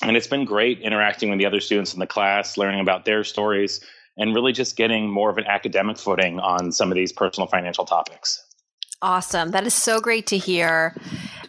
And 0.00 0.16
it's 0.16 0.28
been 0.28 0.44
great 0.44 0.80
interacting 0.80 1.30
with 1.30 1.38
the 1.38 1.46
other 1.46 1.60
students 1.60 1.92
in 1.92 2.00
the 2.00 2.06
class, 2.06 2.56
learning 2.56 2.80
about 2.80 3.04
their 3.04 3.24
stories 3.24 3.80
and 4.18 4.34
really 4.34 4.52
just 4.52 4.76
getting 4.76 5.08
more 5.10 5.30
of 5.30 5.38
an 5.38 5.44
academic 5.46 5.96
footing 5.96 6.40
on 6.40 6.72
some 6.72 6.90
of 6.90 6.96
these 6.96 7.12
personal 7.12 7.46
financial 7.46 7.84
topics. 7.84 8.44
Awesome. 9.00 9.52
That 9.52 9.66
is 9.66 9.74
so 9.74 10.00
great 10.00 10.26
to 10.28 10.38
hear. 10.38 10.94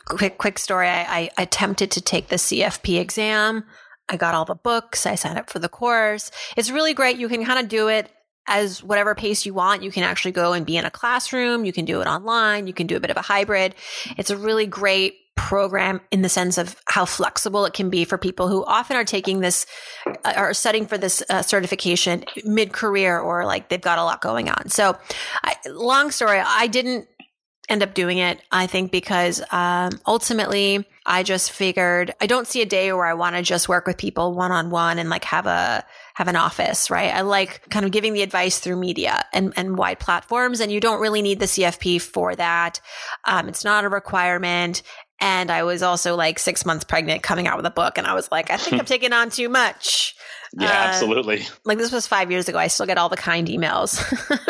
Quick, 0.05 0.37
quick 0.37 0.59
story. 0.59 0.87
I, 0.87 1.29
I 1.37 1.41
attempted 1.41 1.91
to 1.91 2.01
take 2.01 2.27
the 2.27 2.35
CFP 2.35 2.99
exam. 2.99 3.65
I 4.07 4.17
got 4.17 4.35
all 4.35 4.45
the 4.45 4.55
books. 4.55 5.05
I 5.05 5.15
signed 5.15 5.39
up 5.39 5.49
for 5.49 5.59
the 5.59 5.69
course. 5.69 6.31
It's 6.55 6.69
really 6.69 6.93
great. 6.93 7.17
You 7.17 7.27
can 7.27 7.45
kind 7.45 7.59
of 7.59 7.67
do 7.67 7.87
it 7.87 8.11
as 8.47 8.83
whatever 8.83 9.15
pace 9.15 9.45
you 9.45 9.53
want. 9.53 9.83
You 9.83 9.91
can 9.91 10.03
actually 10.03 10.31
go 10.31 10.53
and 10.53 10.65
be 10.65 10.77
in 10.77 10.85
a 10.85 10.91
classroom. 10.91 11.65
You 11.65 11.73
can 11.73 11.85
do 11.85 12.01
it 12.01 12.07
online. 12.07 12.67
You 12.67 12.73
can 12.73 12.87
do 12.87 12.97
a 12.97 12.99
bit 12.99 13.11
of 13.11 13.17
a 13.17 13.21
hybrid. 13.21 13.75
It's 14.17 14.31
a 14.31 14.37
really 14.37 14.65
great 14.65 15.15
program 15.39 16.01
in 16.11 16.21
the 16.21 16.29
sense 16.29 16.57
of 16.57 16.75
how 16.85 17.05
flexible 17.05 17.65
it 17.65 17.73
can 17.73 17.89
be 17.89 18.03
for 18.03 18.17
people 18.17 18.47
who 18.47 18.63
often 18.65 18.97
are 18.97 19.05
taking 19.05 19.39
this 19.39 19.65
uh, 20.05 20.33
are 20.35 20.53
studying 20.53 20.85
for 20.85 20.97
this 20.97 21.23
uh, 21.29 21.41
certification 21.41 22.25
mid 22.43 22.73
career 22.73 23.17
or 23.19 23.45
like 23.45 23.69
they've 23.69 23.81
got 23.81 23.97
a 23.97 24.03
lot 24.03 24.21
going 24.21 24.49
on. 24.49 24.69
So, 24.69 24.97
I, 25.43 25.55
long 25.67 26.11
story, 26.11 26.39
I 26.45 26.67
didn't 26.67 27.07
end 27.69 27.83
up 27.83 27.93
doing 27.93 28.17
it. 28.17 28.41
I 28.51 28.67
think 28.67 28.91
because 28.91 29.41
um, 29.51 29.91
ultimately 30.05 30.85
I 31.05 31.23
just 31.23 31.51
figured 31.51 32.13
I 32.19 32.27
don't 32.27 32.47
see 32.47 32.61
a 32.61 32.65
day 32.65 32.91
where 32.91 33.05
I 33.05 33.13
want 33.13 33.35
to 33.35 33.41
just 33.41 33.69
work 33.69 33.87
with 33.87 33.97
people 33.97 34.33
one 34.33 34.51
on 34.51 34.69
one 34.69 34.99
and 34.99 35.09
like 35.09 35.23
have 35.25 35.45
a 35.45 35.85
have 36.15 36.27
an 36.27 36.35
office, 36.35 36.89
right? 36.89 37.13
I 37.13 37.21
like 37.21 37.69
kind 37.69 37.85
of 37.85 37.91
giving 37.91 38.11
the 38.11 38.23
advice 38.23 38.59
through 38.59 38.75
media 38.75 39.23
and, 39.31 39.53
and 39.55 39.77
wide 39.77 39.99
platforms, 39.99 40.59
and 40.59 40.69
you 40.69 40.81
don't 40.81 40.99
really 40.99 41.21
need 41.21 41.39
the 41.39 41.45
CFP 41.45 42.01
for 42.01 42.35
that. 42.35 42.81
Um, 43.25 43.47
it's 43.47 43.63
not 43.63 43.85
a 43.85 43.89
requirement. 43.89 44.81
And 45.21 45.51
I 45.51 45.63
was 45.63 45.83
also 45.83 46.15
like 46.15 46.39
six 46.39 46.65
months 46.65 46.85
pregnant 46.85 47.23
coming 47.23 47.47
out 47.47 47.57
with 47.57 47.65
a 47.65 47.71
book. 47.71 47.97
And 47.97 48.07
I 48.07 48.13
was 48.13 48.31
like, 48.31 48.51
I 48.51 48.57
think 48.57 48.79
I'm 48.79 48.85
taking 48.85 49.13
on 49.13 49.29
too 49.29 49.49
much. 49.49 50.15
Yeah, 50.57 50.67
uh, 50.67 50.87
absolutely. 50.87 51.45
Like 51.65 51.77
this 51.77 51.91
was 51.91 52.07
five 52.07 52.31
years 52.31 52.47
ago. 52.47 52.57
I 52.57 52.67
still 52.67 52.85
get 52.85 52.97
all 52.97 53.09
the 53.09 53.17
kind 53.17 53.47
emails 53.47 53.99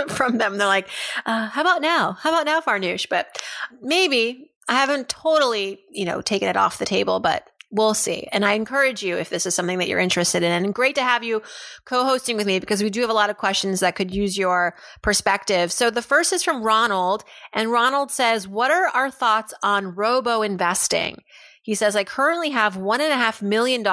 from 0.12 0.38
them. 0.38 0.58
They're 0.58 0.68
like, 0.68 0.88
uh, 1.26 1.50
"How 1.50 1.62
about 1.62 1.82
now? 1.82 2.14
How 2.14 2.30
about 2.30 2.46
now, 2.46 2.62
Farnoosh?" 2.62 3.08
But 3.10 3.38
maybe 3.82 4.50
I 4.70 4.76
haven't 4.76 5.10
totally, 5.10 5.82
you 5.92 6.06
know, 6.06 6.22
taken 6.22 6.48
it 6.48 6.56
off 6.56 6.78
the 6.78 6.86
table, 6.86 7.20
but 7.20 7.46
we'll 7.72 7.94
see. 7.94 8.28
And 8.32 8.46
I 8.46 8.54
encourage 8.54 9.04
you 9.04 9.18
if 9.18 9.30
this 9.30 9.46
is 9.46 9.56
something 9.56 9.78
that 9.80 9.88
you're 9.88 10.00
interested 10.00 10.44
in. 10.44 10.52
And 10.52 10.74
great 10.74 10.96
to 10.96 11.04
have 11.04 11.24
you 11.24 11.42
co-hosting 11.86 12.36
with 12.36 12.48
me 12.48 12.60
because 12.60 12.82
we 12.82 12.90
do 12.90 13.02
have 13.02 13.10
a 13.10 13.14
lot 13.14 13.30
of 13.30 13.38
questions 13.38 13.80
that 13.80 13.96
could 13.96 14.14
use 14.14 14.38
your 14.38 14.76
perspective. 15.02 15.72
So 15.72 15.90
the 15.90 16.02
first 16.02 16.34
is 16.34 16.44
from 16.44 16.64
Ronald, 16.64 17.24
and 17.54 17.72
Ronald 17.72 18.12
says, 18.12 18.48
"What 18.48 18.72
are 18.72 18.88
our 18.88 19.12
thoughts 19.12 19.54
on 19.64 19.96
robo 19.96 20.42
investing?" 20.42 21.24
He 21.62 21.76
says, 21.76 21.96
I 21.96 22.04
currently 22.04 22.50
have 22.50 22.78
$1.5 22.78 23.42
million 23.44 23.86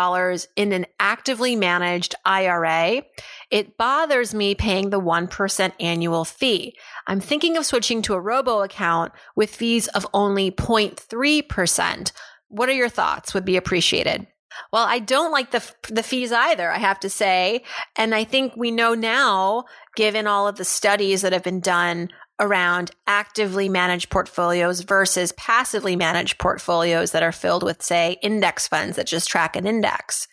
in 0.57 0.73
an 0.73 0.87
actively 0.99 1.57
managed 1.57 2.15
IRA. 2.25 3.03
It 3.51 3.77
bothers 3.77 4.33
me 4.33 4.55
paying 4.55 4.89
the 4.89 5.01
1% 5.01 5.73
annual 5.79 6.25
fee. 6.25 6.75
I'm 7.07 7.21
thinking 7.21 7.57
of 7.59 7.67
switching 7.67 8.01
to 8.03 8.15
a 8.15 8.21
robo 8.21 8.63
account 8.63 9.13
with 9.35 9.55
fees 9.55 9.89
of 9.89 10.07
only 10.15 10.51
0.3%. 10.51 12.13
What 12.49 12.69
are 12.69 12.73
your 12.73 12.89
thoughts? 12.89 13.35
Would 13.35 13.45
be 13.45 13.57
appreciated. 13.57 14.27
Well, 14.73 14.87
I 14.87 14.99
don't 14.99 15.33
like 15.33 15.51
the 15.51 15.63
the 15.89 16.03
fees 16.03 16.33
either, 16.33 16.71
I 16.71 16.79
have 16.79 17.01
to 17.01 17.11
say. 17.11 17.63
And 17.97 18.15
I 18.15 18.25
think 18.25 18.55
we 18.57 18.71
know 18.71 18.95
now, 18.95 19.65
given 19.97 20.27
all 20.27 20.49
of 20.49 20.57
the 20.57 20.65
studies 20.65 21.23
that 21.23 21.33
have 21.33 21.43
been 21.43 21.61
done 21.61 22.11
around 22.39 22.91
actively 23.07 23.69
managed 23.69 24.11
portfolios 24.11 24.81
versus 24.81 25.33
passively 25.33 25.97
managed 25.97 26.39
portfolios 26.39 27.13
that 27.13 27.23
are 27.23 27.33
filled 27.33 27.63
with 27.63 27.83
say 27.83 28.19
index 28.23 28.69
funds 28.69 28.97
that 28.97 29.07
just 29.07 29.29
track 29.29 29.57
an 29.57 29.67
index 29.67 30.29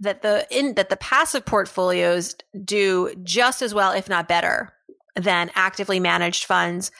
that 0.00 0.22
the 0.22 0.46
in, 0.50 0.74
that 0.74 0.88
the 0.88 0.96
passive 0.96 1.44
portfolios 1.44 2.34
do 2.64 3.14
just 3.22 3.60
as 3.60 3.74
well 3.74 3.92
if 3.92 4.08
not 4.08 4.26
better 4.26 4.72
than 5.16 5.50
actively 5.54 6.00
managed 6.00 6.44
funds 6.44 6.90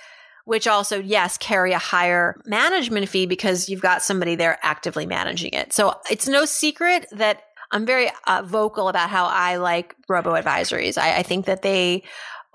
which 0.45 0.67
also 0.67 1.01
yes 1.01 1.37
carry 1.39 1.73
a 1.73 1.79
higher 1.79 2.41
management 2.45 3.09
fee 3.09 3.27
because 3.27 3.69
you've 3.69 3.83
got 3.83 4.03
somebody 4.03 4.35
there 4.35 4.59
actively 4.63 5.07
managing 5.07 5.53
it 5.53 5.73
so 5.73 5.95
it's 6.11 6.29
no 6.29 6.45
secret 6.45 7.07
that 7.13 7.43
I'm 7.71 7.87
very 7.87 8.09
uh, 8.27 8.43
vocal 8.45 8.89
about 8.89 9.11
how 9.11 9.27
I 9.27 9.57
like 9.57 9.97
robo 10.09 10.35
advisories. 10.35 10.97
I, 10.97 11.19
I 11.19 11.23
think 11.25 11.47
that 11.47 11.63
they 11.63 12.05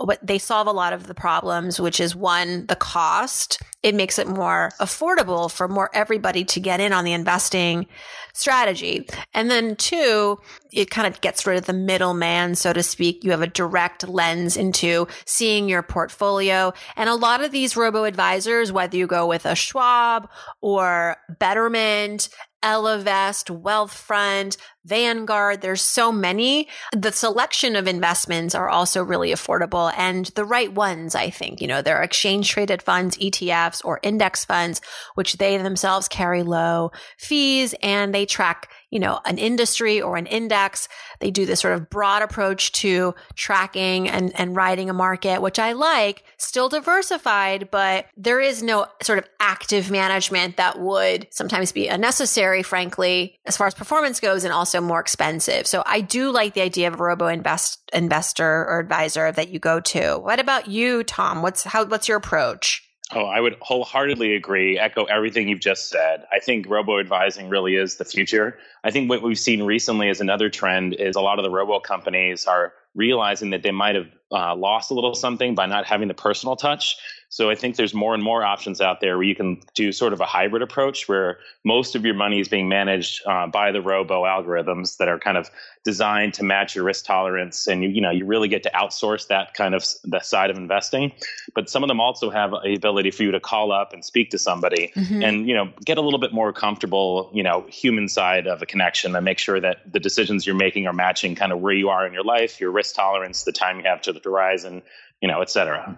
but 0.06 0.26
they 0.26 0.38
solve 0.38 0.68
a 0.68 0.72
lot 0.72 0.94
of 0.94 1.08
the 1.08 1.14
problems, 1.14 1.80
which 1.80 2.00
is 2.00 2.16
one, 2.16 2.66
the 2.68 2.76
cost. 2.76 3.62
It 3.84 3.96
makes 3.96 4.20
it 4.20 4.28
more 4.28 4.72
affordable 4.80 5.52
for 5.52 5.68
more 5.68 5.90
everybody 5.94 6.44
to 6.46 6.60
get 6.60 6.80
in 6.80 6.94
on 6.94 7.06
the 7.06 7.14
investing 7.14 7.86
strategy. 8.34 9.08
And 9.34 9.50
then 9.50 9.76
two, 9.76 10.40
it 10.72 10.90
kind 10.90 11.08
of 11.08 11.22
gets 11.22 11.46
rid 11.46 11.58
of 11.58 11.66
the 11.66 11.74
middleman, 11.74 12.56
so 12.56 12.74
to 12.74 12.84
speak. 12.84 13.24
You 13.24 13.32
have 13.32 13.42
a 13.42 13.48
direct 13.48 14.08
lens 14.08 14.58
into 14.58 15.08
seeing 15.26 15.70
your 15.70 15.84
portfolio. 15.84 16.74
And 16.96 17.10
a 17.10 17.16
lot 17.16 17.44
of 17.44 17.52
these 17.52 17.76
robo 17.78 18.04
advisors, 18.04 18.72
whether 18.72 18.98
you 18.98 19.08
go 19.08 19.28
with 19.28 19.46
a 19.46 19.56
Schwab 19.56 20.30
or 20.62 21.18
Betterment 21.40 22.30
Ellevest, 22.64 23.62
Wealthfront, 23.62 24.58
Vanguard. 24.86 25.62
There's 25.62 25.82
so 25.82 26.12
many. 26.12 26.68
The 26.96 27.12
selection 27.12 27.76
of 27.76 27.88
investments 27.88 28.56
are 28.56 28.70
also 28.70 29.04
really 29.04 29.32
affordable 29.32 29.94
and 29.98 30.28
the 30.36 30.46
right 30.46 30.72
ones, 30.72 31.16
I 31.16 31.30
think. 31.30 31.62
You 31.62 31.68
know, 31.68 31.82
there 31.82 31.98
are 31.98 32.04
exchange 32.04 32.50
traded 32.50 32.82
funds, 32.82 33.18
ETFs, 33.18 33.84
or 33.84 34.00
index 34.04 34.46
funds, 34.46 34.82
which 35.16 35.34
they 35.38 35.58
themselves 35.58 36.08
carry 36.08 36.44
low 36.44 36.92
fees 37.18 37.76
and 37.82 38.14
they 38.14 38.26
track 38.26 38.70
you 38.90 39.00
know, 39.00 39.20
an 39.26 39.38
industry 39.38 40.02
or 40.02 40.18
an 40.18 40.26
index. 40.26 40.88
They 41.20 41.32
do 41.32 41.46
this 41.46 41.60
sort 41.60 41.76
of 41.76 41.90
broad 41.90 42.22
approach 42.22 42.72
to 42.74 43.14
tracking 43.36 44.10
and, 44.10 44.32
and 44.40 44.56
riding 44.56 44.90
a 44.90 44.94
market, 44.94 45.42
which 45.42 45.60
I 45.60 45.74
like, 45.74 46.24
still 46.38 46.70
diversified, 46.70 47.70
but 47.70 48.08
there 48.18 48.40
is 48.40 48.64
no 48.64 48.88
sort 49.04 49.20
of 49.20 49.26
active 49.40 49.92
management 49.92 50.58
that 50.58 50.80
would 50.80 51.28
sometimes 51.30 51.72
be 51.72 51.88
unnecessary, 51.88 52.64
frankly, 52.64 53.38
as 53.46 53.58
far 53.58 53.68
as 53.68 53.76
performance 53.76 54.20
goes 54.20 54.44
and 54.44 54.54
also 54.54 54.69
more 54.76 55.00
expensive. 55.00 55.68
So 55.68 55.84
I 55.86 56.02
do 56.02 56.32
like 56.32 56.54
the 56.54 56.62
idea 56.62 56.88
of 56.88 57.00
a 57.00 57.04
robo 57.04 57.28
invest 57.28 57.80
investor 57.94 58.66
or 58.66 58.80
advisor 58.80 59.32
that 59.32 59.50
you 59.50 59.60
go 59.60 59.80
to. 59.80 60.18
What 60.18 60.40
about 60.40 60.68
you, 60.68 61.04
Tom? 61.04 61.42
What's 61.42 61.64
how 61.64 61.86
what's 61.86 62.08
your 62.08 62.18
approach? 62.18 62.84
Oh, 63.12 63.26
I 63.26 63.40
would 63.40 63.56
wholeheartedly 63.62 64.36
agree, 64.36 64.78
echo 64.78 65.06
everything 65.06 65.50
you've 65.50 65.60
just 65.60 65.90
said. 65.90 66.26
I 66.32 66.40
think 66.40 66.70
robo 66.70 67.00
advising 67.00 67.50
really 67.50 67.76
is 67.76 67.96
the 67.96 68.06
future. 68.06 68.60
I 68.84 68.92
think 68.92 69.10
what 69.10 69.24
we've 69.24 69.40
seen 69.40 69.64
recently 69.64 70.10
as 70.10 70.22
another 70.22 70.50
trend 70.50 70.94
is 70.94 71.16
a 71.16 71.22
lot 71.22 71.40
of 71.40 71.44
the 71.44 71.50
robo 71.50 71.80
companies 71.80 72.46
are 72.46 72.74
realizing 72.94 73.50
that 73.50 73.64
they 73.64 73.72
might 73.72 73.96
have 73.96 74.08
uh, 74.32 74.56
lost 74.56 74.92
a 74.92 74.94
little 74.94 75.16
something 75.16 75.56
by 75.56 75.66
not 75.66 75.86
having 75.86 76.08
the 76.08 76.14
personal 76.14 76.56
touch. 76.56 76.98
So 77.32 77.52
I 77.52 77.56
think 77.56 77.76
there's 77.76 77.94
more 77.94 78.16
and 78.16 78.24
more 78.24 78.44
options 78.44 78.82
out 78.82 79.02
there 79.02 79.16
where 79.16 79.26
you 79.26 79.36
can 79.36 79.62
do 79.76 79.92
sort 79.92 80.14
of 80.14 80.20
a 80.20 80.26
hybrid 80.26 80.64
approach 80.64 81.08
where 81.08 81.38
most 81.64 81.96
of 81.96 82.04
your 82.04 82.16
money 82.16 82.40
is 82.40 82.48
being 82.48 82.68
managed 82.68 83.22
uh, 83.28 83.46
by 83.46 83.72
the 83.72 83.82
robo 83.82 84.24
algorithms 84.24 84.98
that 84.98 85.08
are 85.08 85.20
kind 85.20 85.38
of 85.38 85.50
designed 85.84 86.34
to 86.34 86.44
match 86.44 86.76
your 86.76 86.84
risk 86.84 87.06
tolerance, 87.06 87.68
and 87.68 87.84
you 87.84 87.90
you 87.90 88.02
know 88.02 88.10
you 88.10 88.26
really 88.26 88.48
get 88.48 88.64
to 88.64 88.72
outsource 88.72 89.28
that 89.28 89.54
kind 89.54 89.76
of 89.76 89.86
the 90.04 90.20
side 90.22 90.50
of 90.50 90.58
investing. 90.58 91.12
But 91.54 91.70
some 91.70 91.84
of 91.84 91.88
them 91.88 92.02
also 92.02 92.32
have 92.32 92.52
the 92.52 92.74
ability 92.76 93.12
for 93.12 93.24
you 93.24 93.32
to 93.32 93.40
call 93.40 93.72
up 93.72 93.94
and 93.94 94.04
speak 94.04 94.32
to 94.32 94.40
somebody, 94.40 94.92
mm-hmm. 94.96 95.22
and 95.22 95.48
you 95.48 95.54
know 95.54 95.72
get 95.86 96.00
a 96.00 96.02
little 96.02 96.20
bit 96.20 96.34
more 96.34 96.52
comfortable, 96.52 97.30
you 97.32 97.44
know, 97.44 97.64
human 97.70 98.10
side 98.10 98.48
of 98.48 98.62
a 98.64 98.66
connection, 98.66 99.16
and 99.16 99.24
make 99.24 99.38
sure 99.38 99.60
that 99.60 99.78
the 99.92 100.00
decisions 100.00 100.48
you're 100.48 100.56
making 100.56 100.88
are 100.88 100.94
matching 100.94 101.36
kind 101.36 101.52
of 101.52 101.60
where 101.60 101.74
you 101.74 101.90
are 101.90 102.08
in 102.08 102.12
your 102.14 102.24
life, 102.24 102.60
your 102.60 102.72
risk 102.72 102.96
tolerance, 102.96 103.44
the 103.44 103.52
time 103.52 103.78
you 103.78 103.84
have 103.86 104.02
to 104.02 104.12
the 104.12 104.22
horizon, 104.24 104.82
you 105.22 105.28
know, 105.28 105.42
et 105.42 105.50
cetera. 105.52 105.96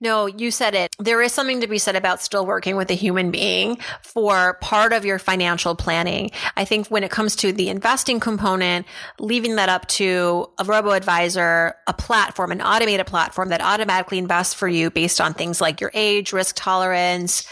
No, 0.00 0.26
you 0.26 0.50
said 0.50 0.74
it. 0.74 0.94
There 0.98 1.22
is 1.22 1.32
something 1.32 1.60
to 1.60 1.66
be 1.66 1.78
said 1.78 1.96
about 1.96 2.20
still 2.20 2.46
working 2.46 2.76
with 2.76 2.90
a 2.90 2.94
human 2.94 3.30
being 3.30 3.78
for 4.02 4.54
part 4.60 4.92
of 4.92 5.04
your 5.04 5.18
financial 5.18 5.74
planning. 5.74 6.30
I 6.56 6.64
think 6.64 6.88
when 6.88 7.04
it 7.04 7.10
comes 7.10 7.36
to 7.36 7.52
the 7.52 7.68
investing 7.68 8.20
component, 8.20 8.86
leaving 9.18 9.56
that 9.56 9.68
up 9.68 9.86
to 9.88 10.50
a 10.58 10.64
robo 10.64 10.90
advisor, 10.90 11.74
a 11.86 11.92
platform, 11.92 12.52
an 12.52 12.62
automated 12.62 13.06
platform 13.06 13.48
that 13.50 13.60
automatically 13.60 14.18
invests 14.18 14.54
for 14.54 14.68
you 14.68 14.90
based 14.90 15.20
on 15.20 15.34
things 15.34 15.60
like 15.60 15.80
your 15.80 15.90
age, 15.94 16.32
risk 16.32 16.56
tolerance, 16.58 17.46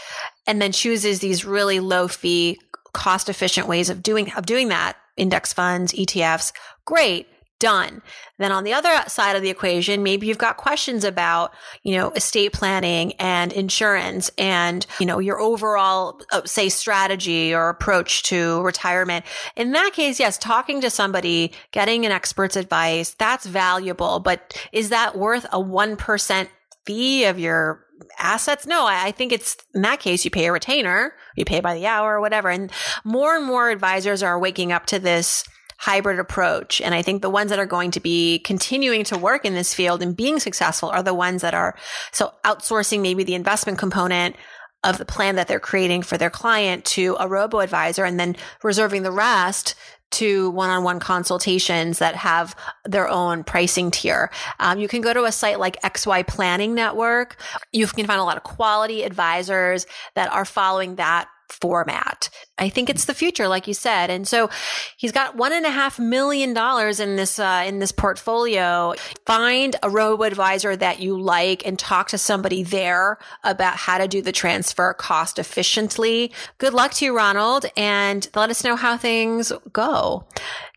and 0.47 0.61
then 0.61 0.71
chooses 0.71 1.19
these 1.19 1.45
really 1.45 1.79
low 1.79 2.07
fee, 2.07 2.59
cost 2.93 3.29
efficient 3.29 3.67
ways 3.67 3.89
of 3.89 4.03
doing, 4.03 4.31
of 4.33 4.45
doing 4.45 4.69
that. 4.69 4.97
Index 5.15 5.53
funds, 5.53 5.93
ETFs, 5.93 6.53
great 6.85 7.27
done. 7.59 8.01
Then 8.39 8.51
on 8.51 8.65
the 8.65 8.73
other 8.73 9.03
side 9.07 9.35
of 9.35 9.41
the 9.41 9.49
equation, 9.49 10.03
maybe 10.03 10.27
you've 10.27 10.37
got 10.37 10.57
questions 10.57 11.03
about, 11.03 11.53
you 11.83 11.95
know, 11.95 12.11
estate 12.11 12.51
planning 12.51 13.13
and 13.13 13.53
insurance 13.53 14.29
and, 14.37 14.85
you 14.99 15.05
know, 15.05 15.19
your 15.19 15.39
overall, 15.39 16.19
uh, 16.31 16.41
say, 16.45 16.67
strategy 16.67 17.53
or 17.53 17.69
approach 17.69 18.23
to 18.23 18.61
retirement. 18.63 19.23
In 19.55 19.71
that 19.71 19.91
case, 19.93 20.19
yes, 20.19 20.37
talking 20.37 20.81
to 20.81 20.89
somebody, 20.89 21.53
getting 21.71 22.05
an 22.05 22.11
expert's 22.11 22.57
advice, 22.57 23.15
that's 23.17 23.45
valuable. 23.45 24.19
But 24.19 24.53
is 24.73 24.89
that 24.89 25.17
worth 25.17 25.45
a 25.45 25.59
1% 25.59 26.47
fee 26.85 27.23
of 27.25 27.39
your 27.39 27.85
assets? 28.19 28.67
No, 28.67 28.85
I 28.85 29.11
think 29.11 29.31
it's 29.31 29.55
in 29.73 29.83
that 29.83 30.01
case, 30.01 30.25
you 30.25 30.31
pay 30.31 30.47
a 30.47 30.51
retainer, 30.51 31.13
you 31.37 31.45
pay 31.45 31.61
by 31.61 31.75
the 31.75 31.87
hour 31.87 32.15
or 32.15 32.21
whatever. 32.21 32.49
And 32.49 32.71
more 33.05 33.37
and 33.37 33.45
more 33.45 33.69
advisors 33.69 34.21
are 34.21 34.37
waking 34.37 34.71
up 34.71 34.85
to 34.87 34.99
this 34.99 35.45
hybrid 35.77 36.19
approach. 36.19 36.81
And 36.81 36.93
I 36.93 37.01
think 37.01 37.21
the 37.21 37.29
ones 37.29 37.49
that 37.49 37.59
are 37.59 37.65
going 37.65 37.91
to 37.91 37.99
be 37.99 38.39
continuing 38.39 39.03
to 39.05 39.17
work 39.17 39.45
in 39.45 39.53
this 39.53 39.73
field 39.73 40.01
and 40.01 40.15
being 40.15 40.39
successful 40.39 40.89
are 40.89 41.03
the 41.03 41.13
ones 41.13 41.41
that 41.41 41.53
are 41.53 41.75
so 42.11 42.33
outsourcing 42.45 43.01
maybe 43.01 43.23
the 43.23 43.35
investment 43.35 43.77
component 43.77 44.35
of 44.83 44.97
the 44.97 45.05
plan 45.05 45.35
that 45.35 45.47
they're 45.47 45.59
creating 45.59 46.01
for 46.01 46.17
their 46.17 46.29
client 46.29 46.83
to 46.83 47.15
a 47.19 47.27
robo 47.27 47.59
advisor 47.59 48.03
and 48.03 48.19
then 48.19 48.35
reserving 48.63 49.03
the 49.03 49.11
rest 49.11 49.75
to 50.13 50.51
one-on-one 50.51 50.99
consultations 50.99 51.97
that 51.97 52.15
have 52.15 52.55
their 52.85 53.07
own 53.09 53.43
pricing 53.43 53.89
tier. 53.89 54.29
Um, 54.59 54.77
you 54.77 54.87
can 54.87 55.01
go 55.01 55.11
to 55.11 55.23
a 55.23 55.31
site 55.31 55.59
like 55.59 55.81
XY 55.81 56.27
Planning 56.27 56.75
Network. 56.75 57.37
You 57.71 57.87
can 57.87 58.05
find 58.05 58.19
a 58.19 58.23
lot 58.23 58.37
of 58.37 58.43
quality 58.43 59.03
advisors 59.03 59.87
that 60.13 60.31
are 60.31 60.45
following 60.45 60.95
that 60.95 61.27
format. 61.49 62.29
I 62.57 62.69
think 62.69 62.89
it's 62.89 63.05
the 63.05 63.13
future, 63.13 63.47
like 63.47 63.67
you 63.67 63.73
said. 63.73 64.09
And 64.09 64.27
so 64.27 64.49
he's 64.97 65.11
got 65.11 65.35
one 65.35 65.53
and 65.53 65.65
a 65.65 65.71
half 65.71 65.99
million 65.99 66.53
dollars 66.53 66.99
in 66.99 67.15
this, 67.15 67.39
uh, 67.39 67.63
in 67.65 67.79
this 67.79 67.91
portfolio. 67.91 68.93
Find 69.25 69.75
a 69.81 69.89
robo 69.89 70.23
advisor 70.23 70.75
that 70.75 70.99
you 70.99 71.19
like 71.19 71.65
and 71.65 71.77
talk 71.77 72.09
to 72.09 72.17
somebody 72.17 72.63
there 72.63 73.17
about 73.43 73.75
how 73.75 73.97
to 73.97 74.07
do 74.07 74.21
the 74.21 74.31
transfer 74.31 74.93
cost 74.93 75.39
efficiently. 75.39 76.31
Good 76.57 76.73
luck 76.73 76.93
to 76.95 77.05
you, 77.05 77.15
Ronald, 77.15 77.65
and 77.75 78.27
let 78.35 78.49
us 78.49 78.63
know 78.63 78.75
how 78.75 78.97
things 78.97 79.51
go. 79.71 80.27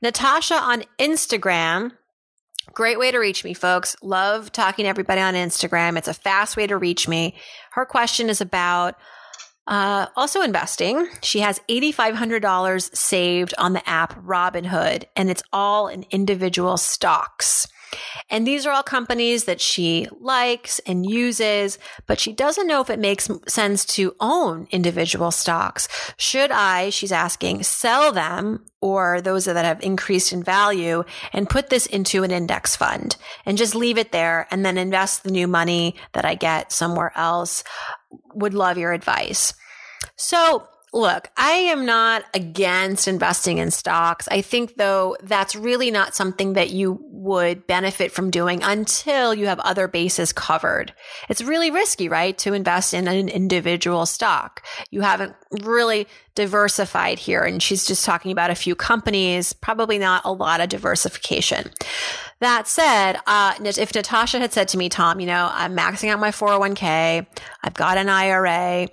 Natasha 0.03 0.55
on 0.55 0.85
Instagram 0.99 1.93
Great 2.77 2.99
way 2.99 3.11
to 3.11 3.19
reach 3.19 3.43
me, 3.43 3.55
folks. 3.55 3.97
Love 4.03 4.53
talking 4.53 4.83
to 4.85 4.89
everybody 4.91 5.21
on 5.21 5.33
Instagram. 5.33 5.97
It's 5.97 6.09
a 6.09 6.13
fast 6.13 6.59
way 6.59 6.67
to 6.67 6.77
reach 6.77 7.09
me. 7.09 7.35
Her 7.71 7.87
question 7.87 8.29
is 8.29 8.43
about 8.43 8.97
Uh, 9.67 10.07
also 10.15 10.43
investing, 10.43 11.09
she 11.23 11.41
has 11.41 11.61
$8,500 11.69 12.97
saved 12.97 13.55
on 13.59 13.73
the 13.73 13.89
app 13.89 14.15
Robinhood, 14.23 15.05
and 15.17 15.29
it's 15.29 15.43
all 15.53 15.89
in 15.89 16.07
individual 16.11 16.77
stocks. 16.77 17.67
And 18.29 18.47
these 18.47 18.67
are 18.67 18.73
all 18.73 18.83
companies 18.83 19.45
that 19.45 19.61
she 19.61 20.09
likes 20.21 20.81
and 20.81 21.09
uses, 21.09 21.79
but 22.07 22.19
she 22.19 22.33
doesn't 22.33 22.67
know 22.67 22.81
if 22.81 22.91
it 22.91 22.99
makes 22.99 23.31
sense 23.47 23.85
to 23.87 24.17
own 24.21 24.67
individual 24.71 25.31
stocks. 25.31 25.89
Should 26.17 26.51
I, 26.51 26.91
she's 26.91 27.13
asking, 27.13 27.63
sell 27.63 28.13
them 28.13 28.65
or 28.81 29.21
those 29.21 29.47
that 29.47 29.65
have 29.65 29.83
increased 29.83 30.33
in 30.33 30.43
value 30.43 31.05
and 31.33 31.49
put 31.49 31.71
this 31.71 31.87
into 31.87 32.23
an 32.23 32.31
index 32.31 32.77
fund 32.77 33.17
and 33.45 33.59
just 33.59 33.75
leave 33.75 33.99
it 33.99 34.13
there 34.13 34.47
and 34.51 34.65
then 34.65 34.79
invest 34.79 35.23
the 35.23 35.31
new 35.31 35.47
money 35.47 35.95
that 36.13 36.25
I 36.25 36.35
get 36.35 36.73
somewhere 36.73 37.13
else? 37.17 37.65
Would 38.35 38.55
love 38.55 38.79
your 38.79 38.93
advice. 38.93 39.55
So 40.17 40.69
Look, 40.97 41.29
I 41.37 41.51
am 41.51 41.85
not 41.85 42.25
against 42.33 43.07
investing 43.07 43.59
in 43.59 43.71
stocks. 43.71 44.29
I 44.29 44.41
think 44.41 44.77
though 44.77 45.15
that's 45.23 45.55
really 45.55 45.91
not 45.91 46.15
something 46.15 46.55
that 46.55 46.71
you 46.71 46.99
would 47.03 47.67
benefit 47.67 48.13
from 48.13 48.31
doing 48.31 48.63
until 48.63 49.35
you 49.35 49.47
have 49.47 49.59
other 49.61 49.89
bases 49.89 50.33
covered. 50.33 50.95
It's 51.29 51.43
really 51.43 51.71
risky, 51.71 52.09
right? 52.09 52.39
To 52.39 52.55
invest 52.55 52.95
in 52.95 53.09
an 53.09 53.29
individual 53.29 54.07
stock. 54.07 54.65
You 54.91 55.03
haven't 55.03 55.35
really 55.65 56.07
diversified 56.35 57.19
here. 57.19 57.43
And 57.43 57.63
she's 57.63 57.85
just 57.85 58.07
talking 58.07 58.31
about 58.31 58.51
a 58.51 58.55
few 58.55 58.75
companies, 58.75 59.53
probably 59.53 59.99
not 59.99 60.23
a 60.25 60.33
lot 60.33 60.63
of 60.63 60.71
diversification. 60.71 61.73
That 62.41 62.69
said, 62.69 63.17
uh, 63.27 63.55
if 63.61 63.95
Natasha 63.95 64.39
had 64.39 64.53
said 64.53 64.69
to 64.69 64.79
me, 64.79 64.89
Tom, 64.89 65.21
you 65.21 65.27
know, 65.27 65.49
I'm 65.53 65.75
maxing 65.75 66.11
out 66.11 66.21
my 66.21 66.31
401k, 66.31 67.27
I've 67.65 67.75
got 67.75 67.97
an 67.97 68.11
IRA, 68.11 68.89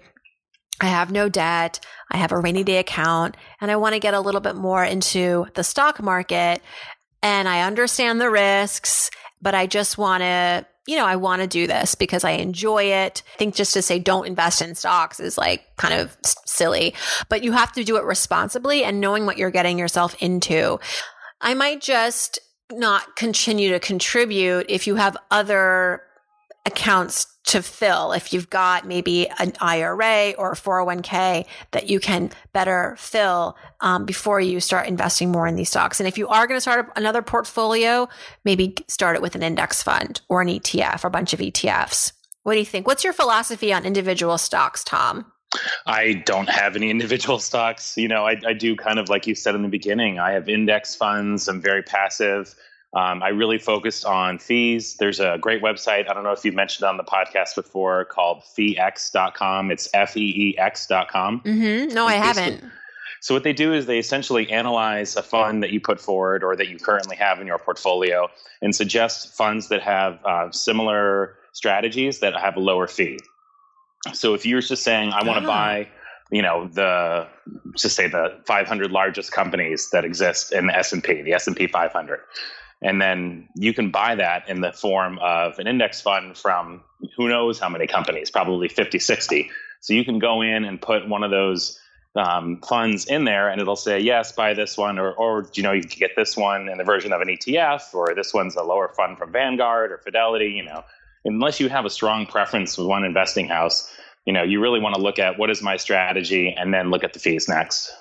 I 0.83 0.87
have 0.87 1.11
no 1.11 1.29
debt. 1.29 1.79
I 2.11 2.17
have 2.17 2.31
a 2.31 2.37
rainy 2.37 2.63
day 2.63 2.77
account 2.77 3.37
and 3.61 3.71
I 3.71 3.77
want 3.77 3.93
to 3.93 3.99
get 3.99 4.13
a 4.13 4.19
little 4.19 4.41
bit 4.41 4.55
more 4.55 4.83
into 4.83 5.47
the 5.55 5.63
stock 5.63 6.01
market 6.01 6.61
and 7.21 7.47
I 7.47 7.61
understand 7.61 8.19
the 8.19 8.29
risks, 8.29 9.09
but 9.41 9.55
I 9.55 9.65
just 9.65 9.97
want 9.97 10.21
to, 10.21 10.65
you 10.85 10.97
know, 10.97 11.05
I 11.05 11.15
want 11.15 11.41
to 11.41 11.47
do 11.47 11.67
this 11.67 11.95
because 11.95 12.25
I 12.25 12.31
enjoy 12.31 12.83
it. 12.83 13.23
I 13.35 13.37
think 13.37 13.55
just 13.55 13.73
to 13.75 13.81
say 13.81 13.97
don't 13.97 14.27
invest 14.27 14.61
in 14.61 14.75
stocks 14.75 15.21
is 15.21 15.37
like 15.37 15.63
kind 15.77 15.93
of 15.93 16.17
silly, 16.45 16.93
but 17.29 17.43
you 17.43 17.53
have 17.53 17.71
to 17.73 17.83
do 17.85 17.95
it 17.95 18.03
responsibly 18.03 18.83
and 18.83 18.99
knowing 18.99 19.25
what 19.25 19.37
you're 19.37 19.51
getting 19.51 19.79
yourself 19.79 20.21
into. 20.21 20.79
I 21.39 21.53
might 21.53 21.81
just 21.81 22.39
not 22.71 23.15
continue 23.15 23.69
to 23.71 23.79
contribute 23.79 24.65
if 24.69 24.87
you 24.87 24.95
have 24.95 25.17
other 25.29 26.03
accounts 26.65 27.27
to 27.45 27.61
fill 27.61 28.13
if 28.13 28.31
you've 28.31 28.49
got 28.49 28.87
maybe 28.87 29.27
an 29.37 29.51
IRA 29.59 30.31
or 30.37 30.53
a 30.53 30.55
401k 30.55 31.45
that 31.71 31.89
you 31.89 31.99
can 31.99 32.31
better 32.53 32.95
fill 32.97 33.57
um, 33.81 34.05
before 34.05 34.39
you 34.39 34.61
start 34.61 34.87
investing 34.87 35.29
more 35.29 35.45
in 35.45 35.55
these 35.55 35.69
stocks. 35.69 35.99
And 35.99 36.07
if 36.07 36.17
you 36.17 36.27
are 36.29 36.47
going 36.47 36.57
to 36.57 36.61
start 36.61 36.89
another 36.95 37.21
portfolio, 37.21 38.07
maybe 38.45 38.75
start 38.87 39.17
it 39.17 39.21
with 39.21 39.35
an 39.35 39.43
index 39.43 39.83
fund 39.83 40.21
or 40.29 40.41
an 40.41 40.47
ETF 40.47 41.03
or 41.03 41.07
a 41.07 41.11
bunch 41.11 41.33
of 41.33 41.39
ETFs. 41.39 42.13
What 42.43 42.53
do 42.53 42.59
you 42.59 42.65
think? 42.65 42.87
What's 42.87 43.03
your 43.03 43.13
philosophy 43.13 43.73
on 43.73 43.85
individual 43.85 44.37
stocks, 44.37 44.83
Tom? 44.83 45.32
I 45.85 46.13
don't 46.25 46.49
have 46.49 46.75
any 46.75 46.89
individual 46.91 47.39
stocks. 47.39 47.97
You 47.97 48.07
know, 48.07 48.25
I, 48.25 48.39
I 48.45 48.53
do 48.53 48.75
kind 48.75 48.99
of 48.99 49.09
like 49.09 49.27
you 49.27 49.35
said 49.35 49.55
in 49.55 49.61
the 49.61 49.69
beginning. 49.69 50.19
I 50.19 50.31
have 50.31 50.49
index 50.49 50.95
funds. 50.95 51.47
I'm 51.47 51.61
very 51.61 51.83
passive. 51.83 52.55
Um, 52.95 53.23
I 53.23 53.29
really 53.29 53.57
focused 53.57 54.05
on 54.05 54.37
fees. 54.37 54.97
There's 54.97 55.19
a 55.19 55.37
great 55.41 55.63
website. 55.63 56.09
I 56.09 56.13
don't 56.13 56.23
know 56.23 56.31
if 56.31 56.45
you've 56.45 56.53
mentioned 56.53 56.87
on 56.87 56.97
the 56.97 57.03
podcast 57.03 57.55
before 57.55 58.05
called 58.05 58.43
feex.com. 58.55 59.71
It's 59.71 59.89
F 59.93 60.15
E 60.15 60.21
E 60.21 60.57
X.com. 60.59 61.41
Mm-hmm. 61.41 61.93
No, 61.93 62.05
I 62.05 62.13
haven't. 62.13 62.63
So, 63.19 63.33
what 63.33 63.43
they 63.43 63.53
do 63.53 63.73
is 63.73 63.85
they 63.85 63.99
essentially 63.99 64.51
analyze 64.51 65.15
a 65.15 65.23
fund 65.23 65.63
that 65.63 65.71
you 65.71 65.79
put 65.79 65.99
forward 65.99 66.43
or 66.43 66.55
that 66.55 66.67
you 66.67 66.77
currently 66.77 67.15
have 67.15 67.39
in 67.39 67.47
your 67.47 67.57
portfolio 67.57 68.27
and 68.61 68.75
suggest 68.75 69.33
funds 69.33 69.69
that 69.69 69.81
have 69.81 70.19
uh, 70.25 70.51
similar 70.51 71.35
strategies 71.53 72.19
that 72.19 72.35
have 72.35 72.57
a 72.57 72.59
lower 72.59 72.85
fee. 72.85 73.17
So, 74.11 74.33
if 74.33 74.45
you're 74.45 74.61
just 74.61 74.83
saying, 74.83 75.11
I 75.13 75.25
want 75.25 75.39
to 75.39 75.45
oh. 75.45 75.47
buy 75.47 75.87
you 76.31 76.41
know 76.41 76.67
the 76.67 77.27
just 77.77 77.95
say 77.95 78.07
the 78.07 78.35
500 78.45 78.91
largest 78.91 79.31
companies 79.31 79.89
that 79.91 80.03
exist 80.03 80.51
in 80.51 80.67
the 80.67 80.75
S&P, 80.75 81.21
the 81.21 81.33
S&P 81.33 81.67
500 81.67 82.19
and 82.81 83.01
then 83.01 83.47
you 83.55 83.73
can 83.73 83.89
buy 83.91 84.15
that 84.15 84.47
in 84.49 84.61
the 84.61 84.73
form 84.73 85.17
of 85.19 85.57
an 85.59 85.67
index 85.67 86.01
fund 86.01 86.37
from 86.37 86.83
who 87.15 87.29
knows 87.29 87.59
how 87.59 87.69
many 87.69 87.87
companies 87.87 88.31
probably 88.31 88.67
50 88.67 88.99
60 88.99 89.49
so 89.79 89.93
you 89.93 90.03
can 90.03 90.19
go 90.19 90.41
in 90.41 90.65
and 90.65 90.81
put 90.81 91.07
one 91.07 91.23
of 91.23 91.31
those 91.31 91.79
um, 92.15 92.61
funds 92.61 93.05
in 93.05 93.25
there 93.25 93.49
and 93.49 93.61
it'll 93.61 93.75
say 93.75 93.99
yes 93.99 94.31
buy 94.31 94.53
this 94.53 94.77
one 94.77 94.99
or, 94.99 95.11
or 95.13 95.47
you 95.53 95.63
know 95.63 95.71
you 95.71 95.81
can 95.81 95.99
get 95.99 96.15
this 96.15 96.35
one 96.35 96.67
in 96.67 96.77
the 96.77 96.83
version 96.83 97.13
of 97.13 97.21
an 97.21 97.27
etf 97.27 97.93
or 97.93 98.13
this 98.15 98.33
one's 98.33 98.55
a 98.55 98.63
lower 98.63 98.91
fund 98.95 99.17
from 99.17 99.31
vanguard 99.31 99.91
or 99.91 99.97
fidelity 99.99 100.49
you 100.49 100.63
know 100.63 100.83
unless 101.25 101.59
you 101.59 101.69
have 101.69 101.85
a 101.85 101.89
strong 101.89 102.25
preference 102.25 102.77
with 102.77 102.87
one 102.87 103.03
investing 103.03 103.47
house 103.47 103.91
you 104.25 104.33
know 104.33 104.43
you 104.43 104.61
really 104.61 104.79
want 104.79 104.95
to 104.95 105.01
look 105.01 105.19
at 105.19 105.37
what 105.37 105.49
is 105.49 105.61
my 105.61 105.77
strategy 105.77 106.53
and 106.57 106.73
then 106.73 106.89
look 106.89 107.03
at 107.03 107.13
the 107.13 107.19
fees 107.19 107.47
next 107.47 107.91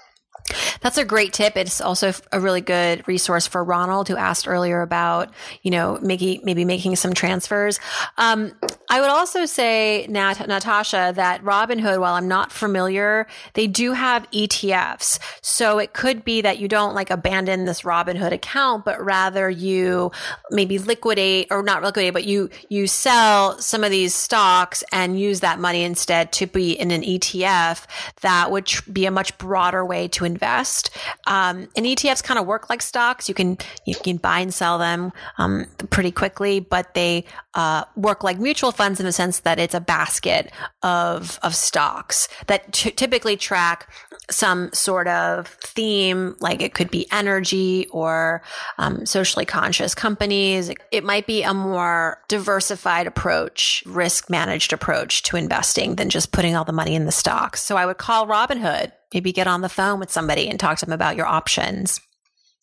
that's 0.81 0.99
a 0.99 1.05
great 1.05 1.33
tip. 1.33 1.57
It's 1.57 1.81
also 1.81 2.13
a 2.33 2.41
really 2.41 2.61
good 2.61 3.07
resource 3.07 3.47
for 3.47 3.63
Ronald, 3.63 4.09
who 4.09 4.17
asked 4.17 4.49
earlier 4.49 4.83
about, 4.83 5.33
you 5.63 5.71
know, 5.71 5.99
maybe 6.03 6.41
maybe 6.43 6.65
making 6.65 6.97
some 6.97 7.15
transfers. 7.15 7.79
Um, 8.19 8.53
I 8.93 9.01
would 9.01 9.09
also 9.09 9.47
say, 9.47 10.07
Nat- 10.11 10.47
Natasha, 10.47 11.15
that 11.17 11.43
Robinhood, 11.43 11.99
while 11.99 12.13
I'm 12.13 12.29
not 12.29 12.53
familiar, 12.53 13.27
they 13.55 13.67
do 13.67 13.93
have 13.93 14.31
ETFs. 14.33 15.19
So 15.41 15.79
it 15.79 15.95
could 15.95 16.27
be 16.27 16.43
that 16.43 16.59
you 16.59 16.69
don't 16.69 16.95
like 16.95 17.09
abandon 17.09 17.65
this 17.65 17.83
Robinhood 17.83 18.33
account, 18.33 18.85
but 18.85 19.03
rather 19.03 19.49
you 19.49 20.13
maybe 20.51 20.79
liquidate 20.79 21.47
or 21.51 21.63
not 21.63 21.83
liquidate, 21.83 22.13
but 22.13 22.25
you 22.25 22.51
you 22.69 22.87
sell 22.87 23.59
some 23.59 23.83
of 23.83 23.91
these 23.91 24.15
stocks 24.15 24.85
and 24.93 25.19
use 25.19 25.41
that 25.41 25.59
money 25.59 25.85
instead 25.85 26.31
to 26.33 26.47
be 26.47 26.73
in 26.73 26.91
an 26.91 27.01
ETF. 27.01 27.87
That 28.21 28.51
would 28.51 28.71
be 28.93 29.07
a 29.07 29.11
much 29.11 29.39
broader 29.39 29.87
way 29.87 30.07
to 30.09 30.27
invest. 30.27 30.91
Um, 31.27 31.67
and 31.75 31.87
ETFs 31.87 32.23
kind 32.23 32.39
of 32.39 32.45
work 32.45 32.69
like 32.69 32.83
stocks. 32.83 33.27
You 33.27 33.35
can 33.35 33.57
you 33.87 33.95
can 33.95 34.19
buy 34.19 34.41
and 34.41 34.53
sell 34.53 34.77
them 34.77 35.15
um, 35.39 35.65
pretty 35.89 36.11
quickly, 36.11 36.61
but 36.61 36.93
they 36.93 37.25
uh, 37.55 37.85
work 37.97 38.23
like 38.23 38.39
mutual 38.39 38.71
funds 38.71 38.82
in 39.01 39.07
the 39.07 39.13
sense 39.13 39.41
that 39.41 39.59
it's 39.59 39.75
a 39.75 39.81
basket 39.81 40.51
of 40.83 41.39
of 41.43 41.55
stocks 41.55 42.29
that 42.47 42.73
t- 42.73 42.91
typically 42.91 43.37
track 43.37 43.93
some 44.31 44.73
sort 44.73 45.09
of 45.09 45.49
theme, 45.49 46.37
like 46.41 46.63
it 46.63 46.75
could 46.75 46.91
be 46.91 47.11
energy 47.11 47.87
or 47.91 48.43
um, 48.79 49.05
socially 49.05 49.45
conscious 49.45 49.95
companies. 49.95 50.71
It 50.91 51.05
might 51.05 51.27
be 51.27 51.43
a 51.43 51.55
more 51.55 52.19
diversified 52.29 53.07
approach, 53.07 53.83
risk 53.87 54.31
managed 54.31 54.73
approach 54.73 55.23
to 55.25 55.37
investing 55.37 55.97
than 55.97 56.11
just 56.11 56.33
putting 56.33 56.57
all 56.57 56.65
the 56.65 56.73
money 56.73 56.95
in 56.95 57.05
the 57.05 57.13
stocks. 57.13 57.63
So 57.63 57.77
I 57.77 57.87
would 57.87 57.99
call 57.99 58.27
Robinhood 58.27 58.93
maybe 59.13 59.33
get 59.33 59.47
on 59.47 59.61
the 59.61 59.69
phone 59.69 60.01
with 60.01 60.11
somebody 60.11 60.49
and 60.49 60.59
talk 60.59 60.79
to 60.79 60.87
them 60.87 60.93
about 60.93 61.17
your 61.17 61.27
options. 61.27 62.01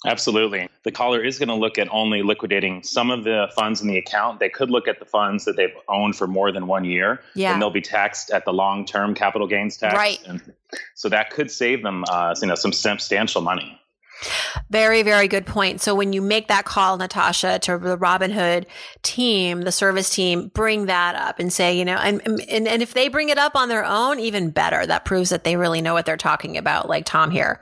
Absolutely. 0.06 0.70
The 0.84 0.92
caller 0.92 1.24
is 1.24 1.38
going 1.38 1.50
to 1.50 1.56
look 1.56 1.78
at 1.78 1.90
only 1.92 2.22
liquidating 2.22 2.84
some 2.84 3.12
of 3.12 3.26
the 3.26 3.50
funds 3.54 3.82
in 3.82 3.88
the 3.88 3.98
account. 3.98 4.40
They 4.40 4.50
could 4.50 4.70
look 4.70 4.88
at 4.88 5.00
the 5.00 5.06
funds 5.06 5.44
that 5.46 5.58
they've 5.58 5.76
owned 5.90 6.16
for 6.16 6.26
more 6.26 6.52
than 6.52 6.68
one 6.68 6.86
year. 6.86 7.22
Yeah. 7.36 7.52
And 7.52 7.62
they'll 7.62 7.70
be 7.70 7.82
taxed 7.82 8.32
at 8.32 8.46
the 8.46 8.54
long 8.54 8.86
term 8.86 9.14
capital 9.14 9.48
gains 9.48 9.76
tax. 9.76 9.96
Right. 9.96 10.20
And 10.26 10.42
so 10.96 11.10
that 11.10 11.32
could 11.32 11.52
save 11.52 11.84
them 11.84 12.06
uh, 12.10 12.34
you 12.42 12.48
know, 12.48 12.56
some 12.56 12.72
substantial 12.72 13.42
money. 13.42 13.80
Very, 14.70 15.02
very 15.02 15.28
good 15.28 15.46
point. 15.46 15.82
So 15.82 15.96
when 15.96 16.14
you 16.14 16.22
make 16.22 16.50
that 16.50 16.66
call, 16.66 16.98
Natasha, 16.98 17.60
to 17.60 17.78
the 17.78 17.98
Robinhood 17.98 18.66
team, 19.02 19.62
the 19.62 19.72
service 19.72 20.14
team, 20.14 20.50
bring 20.54 20.88
that 20.88 21.16
up 21.16 21.40
and 21.40 21.52
say, 21.52 21.78
you 21.78 21.86
know, 21.86 21.96
and, 21.96 22.22
and, 22.28 22.68
and 22.68 22.82
if 22.82 22.94
they 22.94 23.08
bring 23.08 23.30
it 23.30 23.38
up 23.38 23.56
on 23.56 23.70
their 23.70 23.86
own, 23.86 24.20
even 24.20 24.50
better. 24.50 24.86
That 24.86 25.06
proves 25.06 25.30
that 25.30 25.44
they 25.44 25.56
really 25.56 25.82
know 25.82 25.94
what 25.94 26.06
they're 26.06 26.18
talking 26.18 26.58
about, 26.58 26.90
like 26.90 27.06
Tom 27.06 27.32
here. 27.32 27.62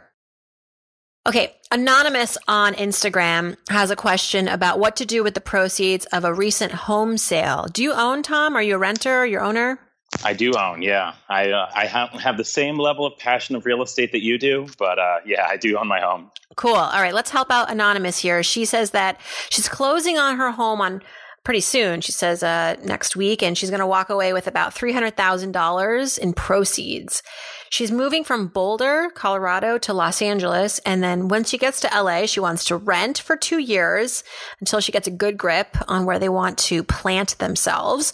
Okay, 1.27 1.53
Anonymous 1.71 2.37
on 2.47 2.73
Instagram 2.75 3.57
has 3.69 3.91
a 3.91 3.97
question 3.97 4.47
about 4.47 4.79
what 4.79 4.95
to 4.95 5.05
do 5.05 5.25
with 5.25 5.33
the 5.33 5.41
proceeds 5.41 6.05
of 6.05 6.23
a 6.23 6.33
recent 6.33 6.71
home 6.71 7.17
sale. 7.17 7.65
Do 7.69 7.83
you 7.83 7.91
own, 7.91 8.23
Tom? 8.23 8.55
Are 8.55 8.63
you 8.63 8.75
a 8.75 8.77
renter? 8.77 9.25
Your 9.25 9.41
owner? 9.41 9.77
I 10.23 10.31
do 10.31 10.53
own, 10.53 10.81
yeah. 10.81 11.15
I 11.27 11.51
uh, 11.51 11.69
I 11.75 11.85
have 11.85 12.37
the 12.37 12.45
same 12.45 12.77
level 12.77 13.05
of 13.05 13.17
passion 13.17 13.57
of 13.57 13.65
real 13.65 13.83
estate 13.83 14.13
that 14.13 14.23
you 14.23 14.37
do, 14.37 14.67
but 14.79 14.99
uh, 14.99 15.17
yeah, 15.25 15.45
I 15.49 15.57
do 15.57 15.77
own 15.77 15.89
my 15.89 15.99
home. 15.99 16.31
Cool. 16.55 16.75
All 16.75 17.01
right, 17.01 17.13
let's 17.13 17.29
help 17.29 17.51
out 17.51 17.69
Anonymous 17.69 18.19
here. 18.19 18.41
She 18.41 18.63
says 18.63 18.91
that 18.91 19.19
she's 19.49 19.67
closing 19.67 20.17
on 20.17 20.37
her 20.37 20.51
home 20.51 20.79
on 20.79 21.01
pretty 21.43 21.59
soon. 21.59 21.99
She 21.99 22.13
says 22.13 22.41
uh, 22.41 22.77
next 22.85 23.17
week, 23.17 23.43
and 23.43 23.57
she's 23.57 23.69
going 23.69 23.81
to 23.81 23.85
walk 23.87 24.09
away 24.09 24.31
with 24.31 24.47
about 24.47 24.73
three 24.73 24.93
hundred 24.93 25.17
thousand 25.17 25.51
dollars 25.51 26.17
in 26.17 26.31
proceeds. 26.31 27.21
She's 27.69 27.91
moving 27.91 28.23
from 28.23 28.47
Boulder, 28.47 29.09
Colorado, 29.13 29.77
to 29.79 29.93
Los 29.93 30.21
Angeles, 30.21 30.79
and 30.79 31.03
then 31.03 31.27
once 31.27 31.49
she 31.49 31.57
gets 31.57 31.79
to 31.81 31.89
LA, 31.93 32.25
she 32.25 32.39
wants 32.39 32.65
to 32.65 32.77
rent 32.77 33.19
for 33.19 33.35
two 33.35 33.59
years 33.59 34.23
until 34.59 34.79
she 34.79 34.91
gets 34.91 35.07
a 35.07 35.11
good 35.11 35.37
grip 35.37 35.77
on 35.87 36.05
where 36.05 36.19
they 36.19 36.29
want 36.29 36.57
to 36.59 36.83
plant 36.83 37.37
themselves. 37.39 38.13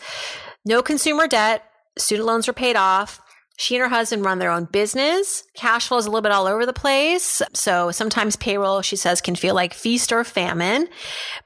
No 0.66 0.82
consumer 0.82 1.28
debt 1.28 1.64
student 1.98 2.26
loans 2.28 2.48
are 2.48 2.54
paid 2.54 2.76
off. 2.76 3.22
She 3.58 3.76
and 3.76 3.84
her 3.84 3.90
husband 3.90 4.26
run 4.26 4.40
their 4.40 4.50
own 4.50 4.66
business. 4.66 5.44
Cash 5.54 5.88
flow 5.88 6.00
is 6.00 6.08
a 6.08 6.10
little 6.10 6.24
bit 6.24 6.32
all 6.32 6.48
over 6.48 6.66
the 6.66 6.74
place. 6.74 7.42
So 7.54 7.92
sometimes 7.92 8.36
payroll, 8.36 8.82
she 8.82 8.96
says, 8.96 9.22
can 9.22 9.36
feel 9.36 9.54
like 9.54 9.76
feast 9.76 10.12
or 10.12 10.24
famine. 10.24 10.88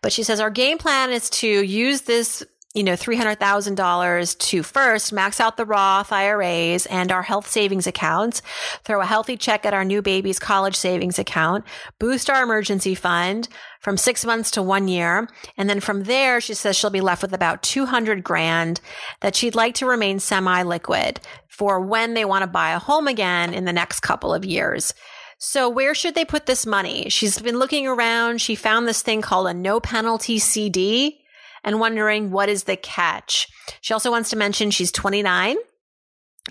But 0.02 0.13
she 0.13 0.24
says 0.24 0.39
our 0.39 0.50
game 0.50 0.78
plan 0.78 1.12
is 1.12 1.30
to 1.32 1.48
use 1.48 2.02
this 2.02 2.46
you 2.78 2.84
know, 2.84 2.94
$300,000 2.94 4.38
to 4.38 4.62
first 4.62 5.12
max 5.12 5.42
out 5.42 5.58
the 5.58 5.66
Roth 5.66 6.12
IRAs 6.12 6.86
and 6.86 7.12
our 7.12 7.24
health 7.24 7.48
savings 7.48 7.88
accounts, 7.88 8.44
throw 8.84 9.02
a 9.02 9.06
healthy 9.06 9.36
check 9.36 9.66
at 9.66 9.74
our 9.74 9.84
new 9.84 10.04
baby's 10.04 10.38
college 10.38 10.76
savings 10.76 11.18
account, 11.18 11.66
boost 11.98 12.30
our 12.30 12.44
emergency 12.44 12.94
fund 12.94 13.48
from 13.82 13.98
six 13.98 14.24
months 14.24 14.52
to 14.52 14.62
one 14.62 14.88
year. 14.88 15.28
And 15.58 15.68
then 15.68 15.80
from 15.80 16.04
there, 16.04 16.40
she 16.40 16.54
says 16.54 16.76
she'll 16.76 16.92
be 16.92 17.02
left 17.02 17.24
with 17.24 17.34
about 17.34 17.63
200 17.63 18.24
grand 18.24 18.80
that 19.22 19.36
she'd 19.36 19.56
like 19.56 19.74
to 19.76 19.88
remain 19.88 20.20
semi 20.20 20.62
liquid 20.62 21.20
for 21.48 21.82
when 21.82 22.13
they 22.13 22.26
want 22.26 22.44
to 22.44 22.48
buy 22.48 22.74
a 22.74 22.80
home 22.80 23.08
again 23.08 23.56
in 23.56 23.66
the 23.66 23.74
next 23.74 24.02
couple 24.02 24.36
of 24.36 24.46
years. 24.46 24.94
So 25.40 25.68
where 25.68 25.96
should 25.96 26.13
they 26.13 26.26
put 26.26 26.46
this 26.46 26.68
money? 26.68 27.10
She's 27.10 27.40
been 27.40 27.58
looking 27.58 27.88
around. 27.88 28.40
She 28.40 28.54
found 28.54 28.88
this 28.88 29.02
thing 29.02 29.24
called 29.24 29.48
a 29.48 29.54
no 29.56 29.80
penalty 29.80 30.38
CD 30.38 31.24
and 31.63 31.80
wondering 31.80 32.32
what 32.32 32.50
is 32.50 32.63
the 32.63 32.78
catch. 32.78 33.48
She 33.82 33.93
also 33.93 34.12
wants 34.12 34.30
to 34.32 34.36
mention 34.36 34.72
she's 34.72 34.91
29. 34.91 35.58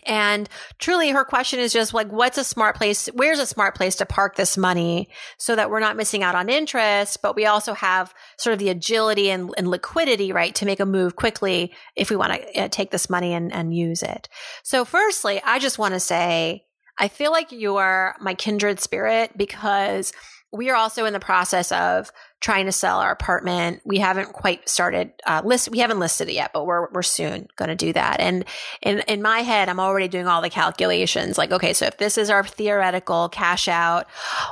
And 0.04 0.48
truly 0.78 1.10
her 1.10 1.24
question 1.24 1.58
is 1.58 1.72
just 1.72 1.94
like, 1.94 2.10
what's 2.12 2.38
a 2.38 2.44
smart 2.44 2.76
place? 2.76 3.06
Where's 3.14 3.38
a 3.38 3.46
smart 3.46 3.74
place 3.74 3.96
to 3.96 4.06
park 4.06 4.36
this 4.36 4.56
money 4.56 5.08
so 5.38 5.56
that 5.56 5.70
we're 5.70 5.80
not 5.80 5.96
missing 5.96 6.22
out 6.22 6.34
on 6.34 6.48
interest, 6.48 7.22
but 7.22 7.36
we 7.36 7.46
also 7.46 7.72
have 7.72 8.12
sort 8.38 8.52
of 8.52 8.58
the 8.58 8.68
agility 8.68 9.30
and, 9.30 9.52
and 9.56 9.68
liquidity, 9.68 10.32
right? 10.32 10.54
To 10.56 10.66
make 10.66 10.80
a 10.80 10.86
move 10.86 11.16
quickly 11.16 11.72
if 11.94 12.10
we 12.10 12.16
want 12.16 12.34
to 12.34 12.64
uh, 12.64 12.68
take 12.68 12.90
this 12.90 13.08
money 13.08 13.32
and, 13.32 13.52
and 13.52 13.74
use 13.74 14.02
it. 14.02 14.28
So 14.62 14.84
firstly, 14.84 15.40
I 15.44 15.58
just 15.58 15.78
want 15.78 15.94
to 15.94 16.00
say, 16.00 16.64
I 16.98 17.08
feel 17.08 17.30
like 17.30 17.52
you 17.52 17.76
are 17.76 18.16
my 18.20 18.34
kindred 18.34 18.80
spirit 18.80 19.32
because 19.36 20.12
we 20.52 20.70
are 20.70 20.76
also 20.76 21.04
in 21.04 21.12
the 21.12 21.20
process 21.20 21.72
of 21.72 22.10
trying 22.40 22.66
to 22.66 22.72
sell 22.72 23.00
our 23.00 23.10
apartment. 23.10 23.80
We 23.84 23.98
haven't 23.98 24.32
quite 24.32 24.68
started 24.68 25.12
uh, 25.26 25.42
list. 25.44 25.70
We 25.70 25.78
haven't 25.78 25.98
listed 25.98 26.28
it 26.28 26.34
yet, 26.34 26.52
but 26.52 26.66
we're 26.66 26.90
we're 26.90 27.02
soon 27.02 27.48
going 27.56 27.70
to 27.70 27.74
do 27.74 27.92
that. 27.94 28.20
And 28.20 28.44
in 28.82 29.00
in 29.08 29.22
my 29.22 29.40
head, 29.40 29.68
I'm 29.68 29.80
already 29.80 30.08
doing 30.08 30.26
all 30.26 30.42
the 30.42 30.50
calculations. 30.50 31.38
Like, 31.38 31.50
okay, 31.50 31.72
so 31.72 31.86
if 31.86 31.98
this 31.98 32.18
is 32.18 32.28
our 32.28 32.44
theoretical 32.44 33.28
cash 33.30 33.68
out, 33.68 34.06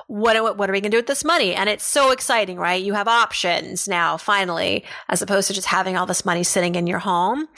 what 0.07 0.37
are, 0.37 0.55
what 0.55 0.71
are 0.71 0.73
we 0.73 0.81
going 0.81 0.91
to 0.91 0.97
do 0.97 0.99
with 0.99 1.07
this 1.07 1.25
money? 1.25 1.55
And 1.55 1.69
it's 1.69 1.85
so 1.85 2.11
exciting, 2.11 2.57
right? 2.57 2.83
You 2.83 2.95
have 2.95 3.09
options 3.09 3.87
now, 3.87 4.17
finally, 4.17 4.85
as 5.09 5.23
opposed 5.23 5.49
to 5.49 5.55
just 5.55 5.67
having 5.67 5.97
all 5.97 6.07
this 6.07 6.25
money 6.25 6.43
sitting 6.43 6.75
in 6.75 6.87
your 6.87 7.01
home. 7.01 7.49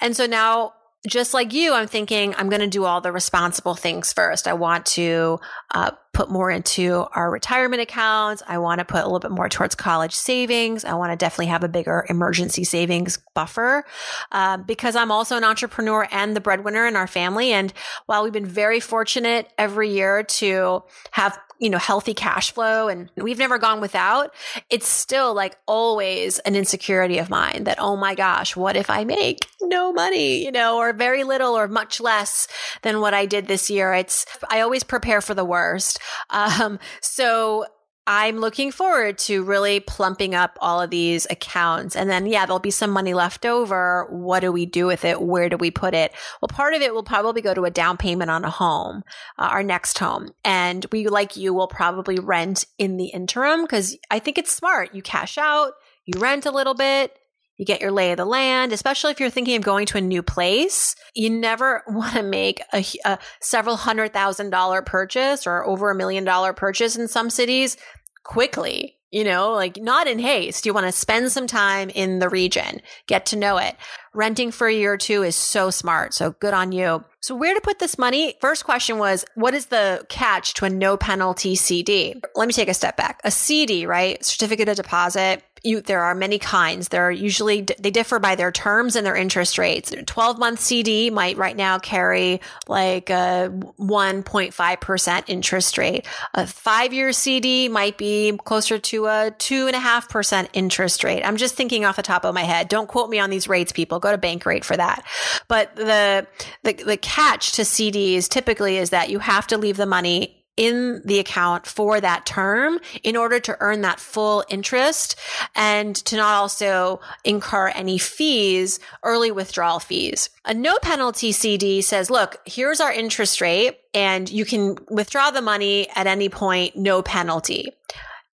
And 0.00 0.16
so 0.16 0.26
now 0.26 0.74
just 1.06 1.34
like 1.34 1.52
you, 1.52 1.74
I'm 1.74 1.86
thinking 1.86 2.34
I'm 2.36 2.48
going 2.48 2.60
to 2.60 2.66
do 2.66 2.84
all 2.84 3.00
the 3.00 3.12
responsible 3.12 3.74
things 3.74 4.12
first. 4.12 4.48
I 4.48 4.54
want 4.54 4.86
to 4.86 5.38
uh, 5.74 5.90
put 6.14 6.30
more 6.30 6.50
into 6.50 7.04
our 7.14 7.30
retirement 7.30 7.82
accounts. 7.82 8.42
I 8.46 8.58
want 8.58 8.78
to 8.78 8.84
put 8.86 9.02
a 9.02 9.04
little 9.04 9.18
bit 9.18 9.30
more 9.30 9.48
towards 9.48 9.74
college 9.74 10.14
savings. 10.14 10.84
I 10.84 10.94
want 10.94 11.12
to 11.12 11.16
definitely 11.16 11.46
have 11.46 11.64
a 11.64 11.68
bigger 11.68 12.06
emergency 12.08 12.64
savings 12.64 13.18
buffer 13.34 13.84
uh, 14.32 14.56
because 14.58 14.96
I'm 14.96 15.10
also 15.10 15.36
an 15.36 15.44
entrepreneur 15.44 16.08
and 16.10 16.34
the 16.34 16.40
breadwinner 16.40 16.86
in 16.86 16.96
our 16.96 17.06
family. 17.06 17.52
And 17.52 17.72
while 18.06 18.22
we've 18.22 18.32
been 18.32 18.46
very 18.46 18.80
fortunate 18.80 19.52
every 19.58 19.90
year 19.90 20.22
to 20.22 20.84
have 21.10 21.38
you 21.58 21.70
know, 21.70 21.78
healthy 21.78 22.14
cash 22.14 22.52
flow 22.52 22.88
and 22.88 23.10
we've 23.16 23.38
never 23.38 23.58
gone 23.58 23.80
without, 23.80 24.34
it's 24.70 24.88
still 24.88 25.34
like 25.34 25.56
always 25.66 26.38
an 26.40 26.54
insecurity 26.56 27.18
of 27.18 27.30
mine 27.30 27.64
that, 27.64 27.78
oh 27.80 27.96
my 27.96 28.14
gosh, 28.14 28.56
what 28.56 28.76
if 28.76 28.90
I 28.90 29.04
make 29.04 29.48
no 29.62 29.92
money, 29.92 30.44
you 30.44 30.52
know, 30.52 30.78
or 30.78 30.92
very 30.92 31.24
little 31.24 31.56
or 31.56 31.68
much 31.68 32.00
less 32.00 32.48
than 32.82 33.00
what 33.00 33.14
I 33.14 33.26
did 33.26 33.46
this 33.46 33.70
year? 33.70 33.94
It's, 33.94 34.26
I 34.50 34.60
always 34.60 34.84
prepare 34.84 35.20
for 35.20 35.34
the 35.34 35.44
worst. 35.44 35.98
Um, 36.30 36.78
so 37.00 37.66
I'm 38.06 38.36
looking 38.36 38.70
forward 38.70 39.16
to 39.18 39.42
really 39.42 39.80
plumping 39.80 40.34
up 40.34 40.58
all 40.60 40.80
of 40.80 40.90
these 40.90 41.26
accounts. 41.30 41.96
And 41.96 42.10
then, 42.10 42.26
yeah, 42.26 42.44
there'll 42.44 42.58
be 42.58 42.70
some 42.70 42.90
money 42.90 43.14
left 43.14 43.46
over. 43.46 44.06
What 44.10 44.40
do 44.40 44.52
we 44.52 44.66
do 44.66 44.86
with 44.86 45.04
it? 45.04 45.22
Where 45.22 45.48
do 45.48 45.56
we 45.56 45.70
put 45.70 45.94
it? 45.94 46.12
Well, 46.40 46.48
part 46.48 46.74
of 46.74 46.82
it 46.82 46.92
will 46.92 47.02
probably 47.02 47.40
go 47.40 47.54
to 47.54 47.64
a 47.64 47.70
down 47.70 47.96
payment 47.96 48.30
on 48.30 48.44
a 48.44 48.50
home, 48.50 49.04
uh, 49.38 49.48
our 49.50 49.62
next 49.62 49.98
home. 49.98 50.30
And 50.44 50.84
we, 50.92 51.08
like 51.08 51.36
you, 51.36 51.54
will 51.54 51.68
probably 51.68 52.18
rent 52.18 52.66
in 52.78 52.98
the 52.98 53.06
interim 53.06 53.62
because 53.62 53.96
I 54.10 54.18
think 54.18 54.36
it's 54.36 54.54
smart. 54.54 54.94
You 54.94 55.00
cash 55.00 55.38
out, 55.38 55.72
you 56.04 56.20
rent 56.20 56.44
a 56.44 56.50
little 56.50 56.74
bit, 56.74 57.16
you 57.56 57.64
get 57.64 57.80
your 57.80 57.92
lay 57.92 58.10
of 58.10 58.16
the 58.16 58.24
land, 58.24 58.72
especially 58.72 59.12
if 59.12 59.20
you're 59.20 59.30
thinking 59.30 59.56
of 59.56 59.62
going 59.62 59.86
to 59.86 59.98
a 59.98 60.00
new 60.00 60.22
place. 60.22 60.96
You 61.14 61.30
never 61.30 61.82
want 61.88 62.14
to 62.14 62.22
make 62.22 62.60
a, 62.72 62.84
a 63.04 63.18
several 63.40 63.76
hundred 63.76 64.12
thousand 64.12 64.50
dollar 64.50 64.82
purchase 64.82 65.46
or 65.46 65.64
over 65.64 65.90
a 65.90 65.94
million 65.94 66.24
dollar 66.24 66.52
purchase 66.52 66.96
in 66.96 67.08
some 67.08 67.30
cities 67.30 67.76
quickly 68.24 68.96
you 69.14 69.22
know, 69.22 69.52
like 69.52 69.76
not 69.76 70.08
in 70.08 70.18
haste. 70.18 70.66
You 70.66 70.74
want 70.74 70.86
to 70.86 70.92
spend 70.92 71.30
some 71.30 71.46
time 71.46 71.88
in 71.88 72.18
the 72.18 72.28
region, 72.28 72.80
get 73.06 73.26
to 73.26 73.36
know 73.36 73.58
it. 73.58 73.76
Renting 74.12 74.50
for 74.50 74.66
a 74.66 74.74
year 74.74 74.94
or 74.94 74.96
two 74.96 75.22
is 75.22 75.36
so 75.36 75.70
smart. 75.70 76.14
So 76.14 76.32
good 76.40 76.52
on 76.52 76.72
you. 76.72 77.04
So 77.20 77.36
where 77.36 77.54
to 77.54 77.60
put 77.60 77.78
this 77.78 77.96
money? 77.96 78.34
First 78.40 78.64
question 78.64 78.98
was, 78.98 79.24
what 79.36 79.54
is 79.54 79.66
the 79.66 80.04
catch 80.08 80.54
to 80.54 80.64
a 80.64 80.70
no 80.70 80.96
penalty 80.96 81.54
CD? 81.54 82.20
Let 82.34 82.48
me 82.48 82.52
take 82.52 82.68
a 82.68 82.74
step 82.74 82.96
back. 82.96 83.20
A 83.22 83.30
CD, 83.30 83.86
right? 83.86 84.22
Certificate 84.24 84.68
of 84.68 84.74
deposit 84.74 85.44
you, 85.64 85.80
there 85.80 86.02
are 86.02 86.14
many 86.14 86.38
kinds. 86.38 86.88
They're 86.88 87.10
usually, 87.10 87.62
they 87.62 87.90
differ 87.90 88.18
by 88.18 88.34
their 88.34 88.52
terms 88.52 88.96
and 88.96 89.06
their 89.06 89.16
interest 89.16 89.58
rates. 89.58 89.92
12 90.06 90.38
month 90.38 90.60
CD 90.60 91.10
might 91.10 91.36
right 91.36 91.56
now 91.56 91.78
carry 91.78 92.40
like 92.68 93.10
a 93.10 93.50
1.5% 93.78 95.24
interest 95.26 95.78
rate. 95.78 96.06
A 96.34 96.46
five 96.46 96.92
year 96.92 97.12
CD 97.12 97.68
might 97.68 97.96
be 97.96 98.38
closer 98.44 98.78
to 98.78 99.06
a 99.06 99.34
two 99.38 99.66
and 99.66 99.74
a 99.74 99.80
half 99.80 100.08
percent 100.08 100.50
interest 100.52 101.02
rate. 101.02 101.22
I'm 101.22 101.36
just 101.36 101.54
thinking 101.54 101.84
off 101.84 101.96
the 101.96 102.02
top 102.02 102.24
of 102.24 102.34
my 102.34 102.42
head. 102.42 102.68
Don't 102.68 102.88
quote 102.88 103.08
me 103.08 103.18
on 103.18 103.30
these 103.30 103.48
rates, 103.48 103.72
people. 103.72 103.98
Go 104.00 104.12
to 104.12 104.18
Bankrate 104.18 104.64
for 104.64 104.76
that. 104.76 105.04
But 105.48 105.74
the, 105.76 106.26
the, 106.62 106.72
the 106.74 106.96
catch 106.96 107.52
to 107.52 107.62
CDs 107.62 108.28
typically 108.28 108.76
is 108.76 108.90
that 108.90 109.08
you 109.10 109.18
have 109.18 109.46
to 109.48 109.58
leave 109.58 109.76
the 109.76 109.86
money 109.86 110.43
in 110.56 111.02
the 111.04 111.18
account 111.18 111.66
for 111.66 112.00
that 112.00 112.26
term 112.26 112.78
in 113.02 113.16
order 113.16 113.40
to 113.40 113.56
earn 113.60 113.80
that 113.80 113.98
full 113.98 114.44
interest 114.48 115.16
and 115.54 115.96
to 115.96 116.16
not 116.16 116.34
also 116.34 117.00
incur 117.24 117.68
any 117.68 117.98
fees, 117.98 118.78
early 119.02 119.30
withdrawal 119.30 119.80
fees. 119.80 120.30
A 120.44 120.54
no 120.54 120.78
penalty 120.80 121.32
CD 121.32 121.82
says, 121.82 122.10
look, 122.10 122.36
here's 122.46 122.80
our 122.80 122.92
interest 122.92 123.40
rate 123.40 123.78
and 123.92 124.30
you 124.30 124.44
can 124.44 124.76
withdraw 124.90 125.30
the 125.30 125.42
money 125.42 125.88
at 125.94 126.06
any 126.06 126.28
point, 126.28 126.76
no 126.76 127.02
penalty. 127.02 127.68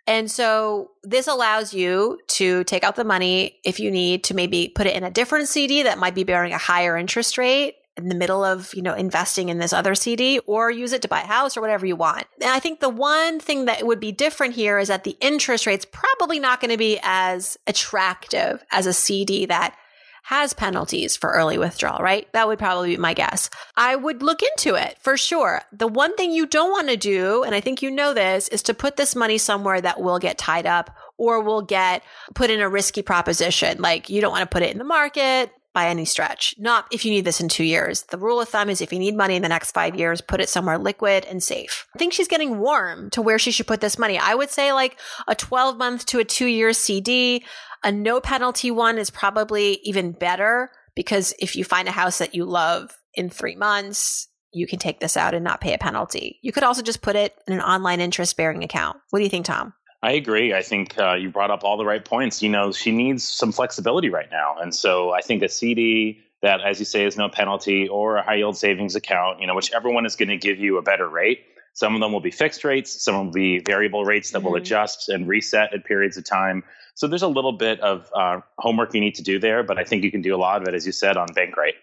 And 0.07 0.29
so 0.29 0.91
this 1.03 1.27
allows 1.27 1.73
you 1.73 2.19
to 2.29 2.63
take 2.65 2.83
out 2.83 2.95
the 2.95 3.03
money 3.03 3.59
if 3.63 3.79
you 3.79 3.91
need 3.91 4.23
to 4.25 4.33
maybe 4.33 4.67
put 4.67 4.87
it 4.87 4.95
in 4.95 5.03
a 5.03 5.11
different 5.11 5.47
CD 5.47 5.83
that 5.83 5.99
might 5.99 6.15
be 6.15 6.23
bearing 6.23 6.53
a 6.53 6.57
higher 6.57 6.97
interest 6.97 7.37
rate 7.37 7.75
in 7.97 8.07
the 8.07 8.15
middle 8.15 8.43
of, 8.43 8.73
you 8.73 8.81
know, 8.81 8.93
investing 8.93 9.49
in 9.49 9.59
this 9.59 9.73
other 9.73 9.95
CD 9.95 10.39
or 10.45 10.71
use 10.71 10.93
it 10.93 11.01
to 11.01 11.07
buy 11.07 11.21
a 11.21 11.27
house 11.27 11.57
or 11.57 11.61
whatever 11.61 11.85
you 11.85 11.95
want. 11.95 12.25
And 12.39 12.49
I 12.49 12.59
think 12.59 12.79
the 12.79 12.89
one 12.89 13.39
thing 13.39 13.65
that 13.65 13.85
would 13.85 13.99
be 13.99 14.11
different 14.11 14.55
here 14.55 14.79
is 14.79 14.87
that 14.87 15.03
the 15.03 15.17
interest 15.19 15.67
rate's 15.67 15.85
probably 15.85 16.39
not 16.39 16.61
going 16.61 16.71
to 16.71 16.77
be 16.77 16.99
as 17.03 17.57
attractive 17.67 18.63
as 18.71 18.85
a 18.85 18.93
CD 18.93 19.45
that 19.47 19.75
has 20.23 20.53
penalties 20.53 21.17
for 21.17 21.31
early 21.31 21.57
withdrawal, 21.57 22.01
right? 22.01 22.31
That 22.33 22.47
would 22.47 22.59
probably 22.59 22.91
be 22.91 22.97
my 22.97 23.13
guess. 23.13 23.49
I 23.75 23.95
would 23.95 24.21
look 24.21 24.41
into 24.41 24.75
it 24.75 24.97
for 24.99 25.17
sure. 25.17 25.61
The 25.71 25.87
one 25.87 26.15
thing 26.15 26.31
you 26.31 26.45
don't 26.45 26.71
want 26.71 26.89
to 26.89 26.97
do, 26.97 27.43
and 27.43 27.55
I 27.55 27.59
think 27.59 27.81
you 27.81 27.89
know 27.89 28.13
this, 28.13 28.47
is 28.49 28.61
to 28.63 28.73
put 28.73 28.97
this 28.97 29.15
money 29.15 29.39
somewhere 29.39 29.81
that 29.81 29.99
will 29.99 30.19
get 30.19 30.37
tied 30.37 30.67
up 30.67 30.95
or 31.17 31.41
will 31.41 31.63
get 31.63 32.03
put 32.35 32.49
in 32.49 32.61
a 32.61 32.69
risky 32.69 33.01
proposition. 33.01 33.81
Like 33.81 34.09
you 34.09 34.21
don't 34.21 34.31
want 34.31 34.43
to 34.43 34.53
put 34.53 34.63
it 34.63 34.71
in 34.71 34.77
the 34.77 34.83
market 34.83 35.51
by 35.73 35.87
any 35.87 36.05
stretch. 36.05 36.55
Not 36.57 36.85
if 36.91 37.05
you 37.05 37.11
need 37.11 37.25
this 37.25 37.41
in 37.41 37.49
two 37.49 37.63
years. 37.63 38.03
The 38.03 38.17
rule 38.17 38.41
of 38.41 38.49
thumb 38.49 38.69
is 38.69 38.81
if 38.81 38.91
you 38.91 38.99
need 38.99 39.15
money 39.15 39.35
in 39.35 39.41
the 39.41 39.49
next 39.49 39.71
five 39.71 39.95
years, 39.95 40.21
put 40.21 40.41
it 40.41 40.49
somewhere 40.49 40.77
liquid 40.77 41.25
and 41.25 41.41
safe. 41.41 41.87
I 41.95 41.99
think 41.99 42.13
she's 42.13 42.27
getting 42.27 42.59
warm 42.59 43.09
to 43.11 43.21
where 43.21 43.39
she 43.39 43.51
should 43.51 43.67
put 43.67 43.81
this 43.81 43.97
money. 43.97 44.17
I 44.17 44.35
would 44.35 44.49
say 44.49 44.73
like 44.73 44.99
a 45.27 45.35
12 45.35 45.77
month 45.77 46.05
to 46.07 46.19
a 46.19 46.25
two 46.25 46.47
year 46.47 46.73
CD. 46.73 47.43
A 47.83 47.91
no 47.91 48.21
penalty 48.21 48.69
one 48.69 48.97
is 48.97 49.09
probably 49.09 49.79
even 49.83 50.11
better 50.11 50.69
because 50.95 51.33
if 51.39 51.55
you 51.55 51.63
find 51.63 51.87
a 51.87 51.91
house 51.91 52.19
that 52.19 52.35
you 52.35 52.45
love 52.45 52.91
in 53.13 53.29
three 53.29 53.55
months, 53.55 54.27
you 54.53 54.67
can 54.67 54.79
take 54.79 54.99
this 54.99 55.17
out 55.17 55.33
and 55.33 55.43
not 55.43 55.61
pay 55.61 55.73
a 55.73 55.77
penalty. 55.77 56.39
You 56.41 56.51
could 56.51 56.63
also 56.63 56.81
just 56.81 57.01
put 57.01 57.15
it 57.15 57.33
in 57.47 57.53
an 57.53 57.61
online 57.61 58.01
interest 58.01 58.35
bearing 58.35 58.63
account. 58.63 58.97
What 59.09 59.19
do 59.19 59.23
you 59.23 59.29
think, 59.29 59.45
Tom? 59.45 59.73
I 60.03 60.13
agree. 60.13 60.53
I 60.53 60.63
think 60.63 60.97
uh, 60.97 61.13
you 61.13 61.29
brought 61.29 61.51
up 61.51 61.63
all 61.63 61.77
the 61.77 61.85
right 61.85 62.03
points. 62.03 62.41
You 62.41 62.49
know, 62.49 62.71
she 62.71 62.91
needs 62.91 63.23
some 63.23 63.51
flexibility 63.51 64.09
right 64.09 64.29
now. 64.31 64.55
And 64.59 64.73
so 64.73 65.11
I 65.11 65.21
think 65.21 65.43
a 65.43 65.49
CD 65.49 66.19
that, 66.41 66.61
as 66.61 66.79
you 66.79 66.85
say, 66.85 67.05
is 67.05 67.17
no 67.17 67.29
penalty 67.29 67.87
or 67.87 68.17
a 68.17 68.23
high 68.23 68.35
yield 68.35 68.57
savings 68.57 68.95
account, 68.95 69.39
you 69.39 69.45
know, 69.45 69.53
whichever 69.53 69.89
one 69.91 70.07
is 70.07 70.15
going 70.15 70.29
to 70.29 70.37
give 70.37 70.57
you 70.57 70.77
a 70.77 70.81
better 70.81 71.07
rate. 71.07 71.41
Some 71.73 71.93
of 71.93 72.01
them 72.01 72.11
will 72.11 72.19
be 72.19 72.31
fixed 72.31 72.63
rates, 72.63 73.03
some 73.03 73.15
will 73.15 73.31
be 73.31 73.59
variable 73.59 74.03
rates 74.03 74.31
that 74.31 74.39
mm-hmm. 74.39 74.47
will 74.47 74.55
adjust 74.55 75.07
and 75.07 75.27
reset 75.27 75.73
at 75.73 75.85
periods 75.85 76.17
of 76.17 76.25
time. 76.25 76.63
So 76.95 77.07
there's 77.07 77.21
a 77.21 77.27
little 77.27 77.53
bit 77.53 77.79
of 77.79 78.09
uh, 78.13 78.41
homework 78.57 78.93
you 78.93 78.99
need 78.99 79.15
to 79.15 79.23
do 79.23 79.39
there, 79.39 79.63
but 79.63 79.77
I 79.77 79.83
think 79.83 80.03
you 80.03 80.11
can 80.11 80.21
do 80.21 80.35
a 80.35 80.37
lot 80.37 80.61
of 80.61 80.67
it, 80.67 80.73
as 80.73 80.85
you 80.85 80.91
said, 80.91 81.15
on 81.15 81.27
Bankrate. 81.29 81.75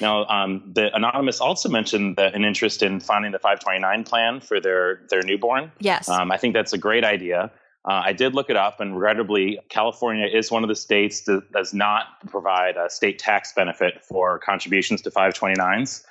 Now, 0.00 0.26
um, 0.26 0.70
the 0.72 0.94
anonymous 0.94 1.40
also 1.40 1.68
mentioned 1.68 2.16
that 2.16 2.34
an 2.34 2.44
interest 2.44 2.82
in 2.82 3.00
funding 3.00 3.32
the 3.32 3.38
529 3.38 4.04
plan 4.04 4.40
for 4.40 4.60
their 4.60 5.00
their 5.10 5.22
newborn. 5.22 5.72
Yes, 5.80 6.08
um, 6.08 6.30
I 6.30 6.36
think 6.36 6.54
that's 6.54 6.72
a 6.72 6.78
great 6.78 7.04
idea. 7.04 7.50
Uh, 7.84 8.02
I 8.04 8.12
did 8.12 8.34
look 8.34 8.48
it 8.48 8.56
up, 8.56 8.80
and 8.80 8.94
regrettably, 8.94 9.58
California 9.68 10.26
is 10.26 10.50
one 10.50 10.62
of 10.62 10.68
the 10.68 10.76
states 10.76 11.22
that 11.22 11.50
does 11.52 11.74
not 11.74 12.04
provide 12.28 12.76
a 12.76 12.88
state 12.88 13.18
tax 13.18 13.52
benefit 13.52 14.04
for 14.04 14.38
contributions 14.38 15.02
to 15.02 15.10
529s. 15.10 16.04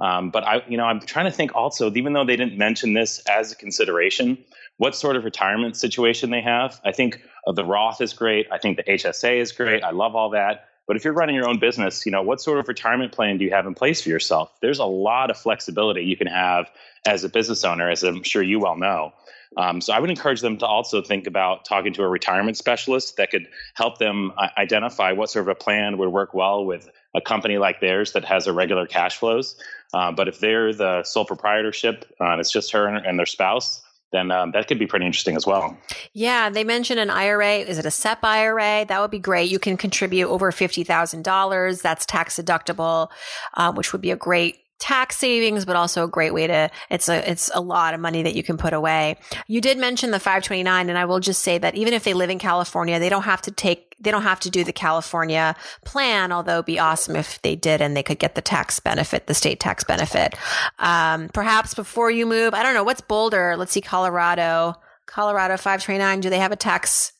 Um, 0.00 0.30
but 0.30 0.44
I, 0.44 0.62
you 0.68 0.76
know, 0.76 0.84
I'm 0.84 1.00
trying 1.00 1.26
to 1.26 1.32
think 1.32 1.54
also, 1.54 1.92
even 1.92 2.12
though 2.12 2.24
they 2.24 2.36
didn't 2.36 2.56
mention 2.56 2.94
this 2.94 3.18
as 3.28 3.52
a 3.52 3.56
consideration, 3.56 4.38
what 4.78 4.94
sort 4.94 5.16
of 5.16 5.24
retirement 5.24 5.76
situation 5.76 6.30
they 6.30 6.40
have. 6.40 6.80
I 6.84 6.92
think 6.92 7.20
uh, 7.46 7.52
the 7.52 7.64
Roth 7.64 8.00
is 8.00 8.12
great. 8.12 8.46
I 8.50 8.58
think 8.58 8.76
the 8.76 8.84
HSA 8.84 9.38
is 9.38 9.52
great. 9.52 9.82
I 9.82 9.90
love 9.90 10.14
all 10.14 10.30
that. 10.30 10.68
But 10.86 10.96
if 10.96 11.04
you're 11.04 11.12
running 11.12 11.34
your 11.34 11.46
own 11.46 11.58
business, 11.58 12.06
you 12.06 12.12
know, 12.12 12.22
what 12.22 12.40
sort 12.40 12.58
of 12.58 12.66
retirement 12.66 13.12
plan 13.12 13.36
do 13.36 13.44
you 13.44 13.50
have 13.50 13.66
in 13.66 13.74
place 13.74 14.00
for 14.00 14.08
yourself? 14.08 14.50
There's 14.62 14.78
a 14.78 14.86
lot 14.86 15.30
of 15.30 15.36
flexibility 15.36 16.02
you 16.02 16.16
can 16.16 16.28
have 16.28 16.70
as 17.06 17.24
a 17.24 17.28
business 17.28 17.62
owner, 17.62 17.90
as 17.90 18.02
I'm 18.02 18.22
sure 18.22 18.42
you 18.42 18.58
well 18.60 18.76
know. 18.76 19.12
Um, 19.56 19.80
so 19.80 19.92
I 19.92 20.00
would 20.00 20.10
encourage 20.10 20.40
them 20.40 20.58
to 20.58 20.66
also 20.66 21.02
think 21.02 21.26
about 21.26 21.64
talking 21.64 21.92
to 21.94 22.02
a 22.02 22.08
retirement 22.08 22.56
specialist 22.56 23.16
that 23.16 23.30
could 23.30 23.48
help 23.74 23.98
them 23.98 24.32
uh, 24.36 24.48
identify 24.58 25.12
what 25.12 25.30
sort 25.30 25.44
of 25.44 25.48
a 25.48 25.54
plan 25.54 25.98
would 25.98 26.10
work 26.10 26.34
well 26.34 26.64
with 26.64 26.88
a 27.14 27.20
company 27.20 27.58
like 27.58 27.80
theirs 27.80 28.12
that 28.12 28.24
has 28.24 28.46
irregular 28.46 28.86
cash 28.86 29.16
flows. 29.16 29.56
Uh, 29.94 30.12
but 30.12 30.28
if 30.28 30.38
they're 30.40 30.74
the 30.74 31.02
sole 31.02 31.24
proprietorship 31.24 32.04
uh, 32.20 32.36
it's 32.38 32.52
just 32.52 32.72
her 32.72 32.86
and 32.86 33.18
their 33.18 33.26
spouse, 33.26 33.82
then 34.12 34.30
um, 34.30 34.52
that 34.52 34.68
could 34.68 34.78
be 34.78 34.86
pretty 34.86 35.06
interesting 35.06 35.36
as 35.36 35.46
well. 35.46 35.76
Yeah, 36.12 36.48
they 36.48 36.64
mentioned 36.64 37.00
an 37.00 37.10
IRA. 37.10 37.58
Is 37.58 37.78
it 37.78 37.84
a 37.84 37.90
SEP 37.90 38.24
IRA? 38.24 38.86
That 38.86 39.00
would 39.00 39.10
be 39.10 39.18
great. 39.18 39.50
You 39.50 39.58
can 39.58 39.76
contribute 39.76 40.28
over 40.28 40.50
fifty 40.50 40.82
thousand 40.82 41.24
dollars. 41.24 41.82
That's 41.82 42.06
tax 42.06 42.36
deductible, 42.36 43.10
uh, 43.54 43.72
which 43.72 43.92
would 43.92 44.00
be 44.00 44.10
a 44.10 44.16
great 44.16 44.58
tax 44.78 45.16
savings, 45.16 45.64
but 45.64 45.76
also 45.76 46.04
a 46.04 46.08
great 46.08 46.32
way 46.32 46.46
to, 46.46 46.70
it's 46.90 47.08
a, 47.08 47.28
it's 47.30 47.50
a 47.54 47.60
lot 47.60 47.94
of 47.94 48.00
money 48.00 48.22
that 48.22 48.34
you 48.34 48.42
can 48.42 48.56
put 48.56 48.72
away. 48.72 49.16
You 49.46 49.60
did 49.60 49.78
mention 49.78 50.10
the 50.10 50.20
529 50.20 50.88
and 50.88 50.98
I 50.98 51.04
will 51.04 51.20
just 51.20 51.42
say 51.42 51.58
that 51.58 51.74
even 51.74 51.94
if 51.94 52.04
they 52.04 52.14
live 52.14 52.30
in 52.30 52.38
California, 52.38 52.98
they 52.98 53.08
don't 53.08 53.24
have 53.24 53.42
to 53.42 53.50
take, 53.50 53.96
they 54.00 54.10
don't 54.10 54.22
have 54.22 54.40
to 54.40 54.50
do 54.50 54.62
the 54.62 54.72
California 54.72 55.56
plan, 55.84 56.30
although 56.30 56.54
it'd 56.54 56.66
be 56.66 56.78
awesome 56.78 57.16
if 57.16 57.42
they 57.42 57.56
did 57.56 57.80
and 57.80 57.96
they 57.96 58.02
could 58.02 58.18
get 58.18 58.34
the 58.34 58.42
tax 58.42 58.78
benefit, 58.78 59.26
the 59.26 59.34
state 59.34 59.58
tax 59.58 59.82
benefit. 59.82 60.34
Um, 60.78 61.28
perhaps 61.34 61.74
before 61.74 62.10
you 62.10 62.26
move, 62.26 62.54
I 62.54 62.62
don't 62.62 62.74
know, 62.74 62.84
what's 62.84 63.00
Boulder? 63.00 63.56
Let's 63.56 63.72
see, 63.72 63.80
Colorado, 63.80 64.74
Colorado 65.06 65.56
529. 65.56 66.20
Do 66.20 66.30
they 66.30 66.38
have 66.38 66.52
a 66.52 66.56
tax 66.56 67.12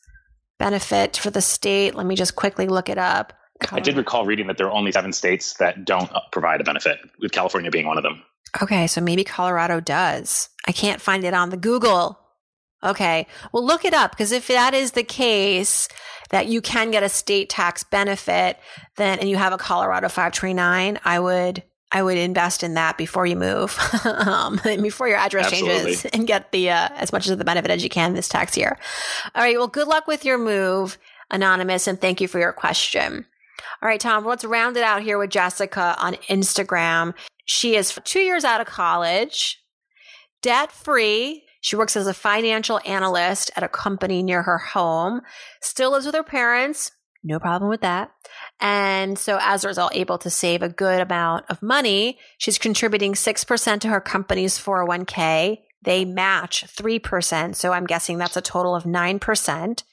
benefit 0.59 1.17
for 1.17 1.29
the 1.29 1.41
state? 1.41 1.95
Let 1.95 2.05
me 2.05 2.15
just 2.15 2.35
quickly 2.35 2.67
look 2.67 2.87
it 2.87 2.97
up. 2.97 3.33
I 3.71 3.79
did 3.79 3.97
recall 3.97 4.25
reading 4.25 4.47
that 4.47 4.57
there 4.57 4.67
are 4.67 4.71
only 4.71 4.91
seven 4.91 5.11
states 5.13 5.55
that 5.55 5.85
don't 5.85 6.09
provide 6.31 6.61
a 6.61 6.63
benefit, 6.63 6.99
with 7.19 7.31
California 7.31 7.69
being 7.71 7.85
one 7.85 7.97
of 7.97 8.03
them. 8.03 8.23
Okay, 8.61 8.87
so 8.87 9.01
maybe 9.01 9.23
Colorado 9.23 9.79
does. 9.79 10.49
I 10.67 10.71
can't 10.71 11.01
find 11.01 11.23
it 11.23 11.33
on 11.33 11.49
the 11.49 11.57
Google. 11.57 12.19
Okay, 12.83 13.27
well, 13.51 13.65
look 13.65 13.83
it 13.83 13.93
up 13.93 14.11
because 14.11 14.31
if 14.31 14.47
that 14.47 14.73
is 14.73 14.91
the 14.91 15.03
case, 15.03 15.89
that 16.29 16.47
you 16.47 16.61
can 16.61 16.91
get 16.91 17.03
a 17.03 17.09
state 17.09 17.49
tax 17.49 17.83
benefit, 17.83 18.57
then 18.95 19.19
and 19.19 19.29
you 19.29 19.37
have 19.37 19.53
a 19.53 19.57
Colorado 19.57 20.07
529, 20.07 20.99
I 21.03 21.19
would 21.19 21.63
I 21.91 22.03
would 22.03 22.17
invest 22.17 22.61
in 22.61 22.75
that 22.75 22.97
before 22.97 23.25
you 23.25 23.35
move, 23.35 23.77
um, 24.05 24.59
before 24.63 25.07
your 25.07 25.17
address 25.17 25.47
Absolutely. 25.47 25.95
changes, 25.95 26.05
and 26.13 26.27
get 26.27 26.51
the 26.51 26.69
uh, 26.69 26.89
as 26.95 27.11
much 27.11 27.27
of 27.27 27.37
the 27.37 27.45
benefit 27.45 27.71
as 27.71 27.83
you 27.83 27.89
can 27.89 28.13
this 28.13 28.29
tax 28.29 28.55
year. 28.55 28.77
All 29.35 29.43
right. 29.43 29.57
Well, 29.57 29.67
good 29.67 29.87
luck 29.87 30.07
with 30.07 30.23
your 30.23 30.37
move, 30.37 30.97
anonymous, 31.31 31.87
and 31.87 31.99
thank 31.99 32.21
you 32.21 32.27
for 32.27 32.39
your 32.39 32.53
question. 32.53 33.25
All 33.81 33.87
right, 33.87 33.99
Tom, 33.99 34.25
let's 34.25 34.45
round 34.45 34.77
it 34.77 34.83
out 34.83 35.01
here 35.01 35.17
with 35.17 35.29
Jessica 35.29 35.95
on 35.99 36.15
Instagram. 36.29 37.13
She 37.45 37.75
is 37.75 37.97
two 38.03 38.19
years 38.19 38.43
out 38.43 38.61
of 38.61 38.67
college, 38.67 39.61
debt 40.41 40.71
free. 40.71 41.43
She 41.61 41.75
works 41.75 41.97
as 41.97 42.07
a 42.07 42.13
financial 42.13 42.79
analyst 42.85 43.51
at 43.55 43.63
a 43.63 43.67
company 43.67 44.23
near 44.23 44.43
her 44.43 44.57
home, 44.57 45.21
still 45.61 45.91
lives 45.91 46.05
with 46.05 46.15
her 46.15 46.23
parents. 46.23 46.91
No 47.23 47.39
problem 47.39 47.69
with 47.69 47.81
that. 47.81 48.11
And 48.61 49.17
so 49.19 49.37
as 49.41 49.63
a 49.63 49.67
result, 49.67 49.95
able 49.95 50.17
to 50.19 50.29
save 50.29 50.61
a 50.61 50.69
good 50.69 51.01
amount 51.01 51.45
of 51.49 51.61
money. 51.61 52.17
She's 52.37 52.57
contributing 52.57 53.13
6% 53.13 53.79
to 53.81 53.87
her 53.89 53.99
company's 53.99 54.57
401k. 54.57 55.59
They 55.81 56.05
match 56.05 56.65
3%. 56.67 57.55
So 57.55 57.73
I'm 57.73 57.85
guessing 57.85 58.17
that's 58.17 58.37
a 58.37 58.41
total 58.41 58.75
of 58.75 58.83
9%, 58.83 59.83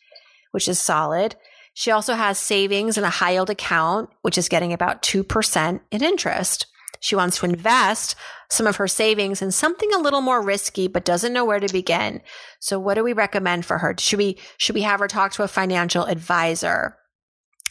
which 0.53 0.69
is 0.69 0.81
solid. 0.81 1.35
She 1.79 1.91
also 1.91 2.15
has 2.15 2.39
savings 2.39 2.97
in 2.97 3.05
a 3.05 3.11
high 3.11 3.33
yield 3.33 3.51
account, 3.51 4.09
which 4.23 4.39
is 4.39 4.49
getting 4.49 4.73
about 4.73 5.03
2% 5.03 5.81
in 5.91 6.03
interest. 6.03 6.67
She 7.01 7.15
wants 7.15 7.39
to 7.39 7.45
invest 7.45 8.15
some 8.49 8.67
of 8.67 8.77
her 8.77 8.89
savings 8.89 9.43
in 9.43 9.53
something 9.53 9.93
a 9.93 9.99
little 9.99 10.23
more 10.23 10.41
risky, 10.41 10.89
but 10.89 11.05
doesn't 11.05 11.35
know 11.35 11.45
where 11.45 11.61
to 11.61 11.71
begin. 11.71 12.23
So 12.61 12.79
what 12.79 12.95
do 12.95 13.05
we 13.05 13.13
recommend 13.13 13.67
for 13.67 13.77
her? 13.77 13.95
Should 13.99 14.17
we, 14.17 14.39
should 14.57 14.75
we 14.75 14.83
have 14.83 15.01
her 15.01 15.07
talk 15.07 15.33
to 15.33 15.43
a 15.43 15.49
financial 15.49 16.05
advisor? 16.05 16.97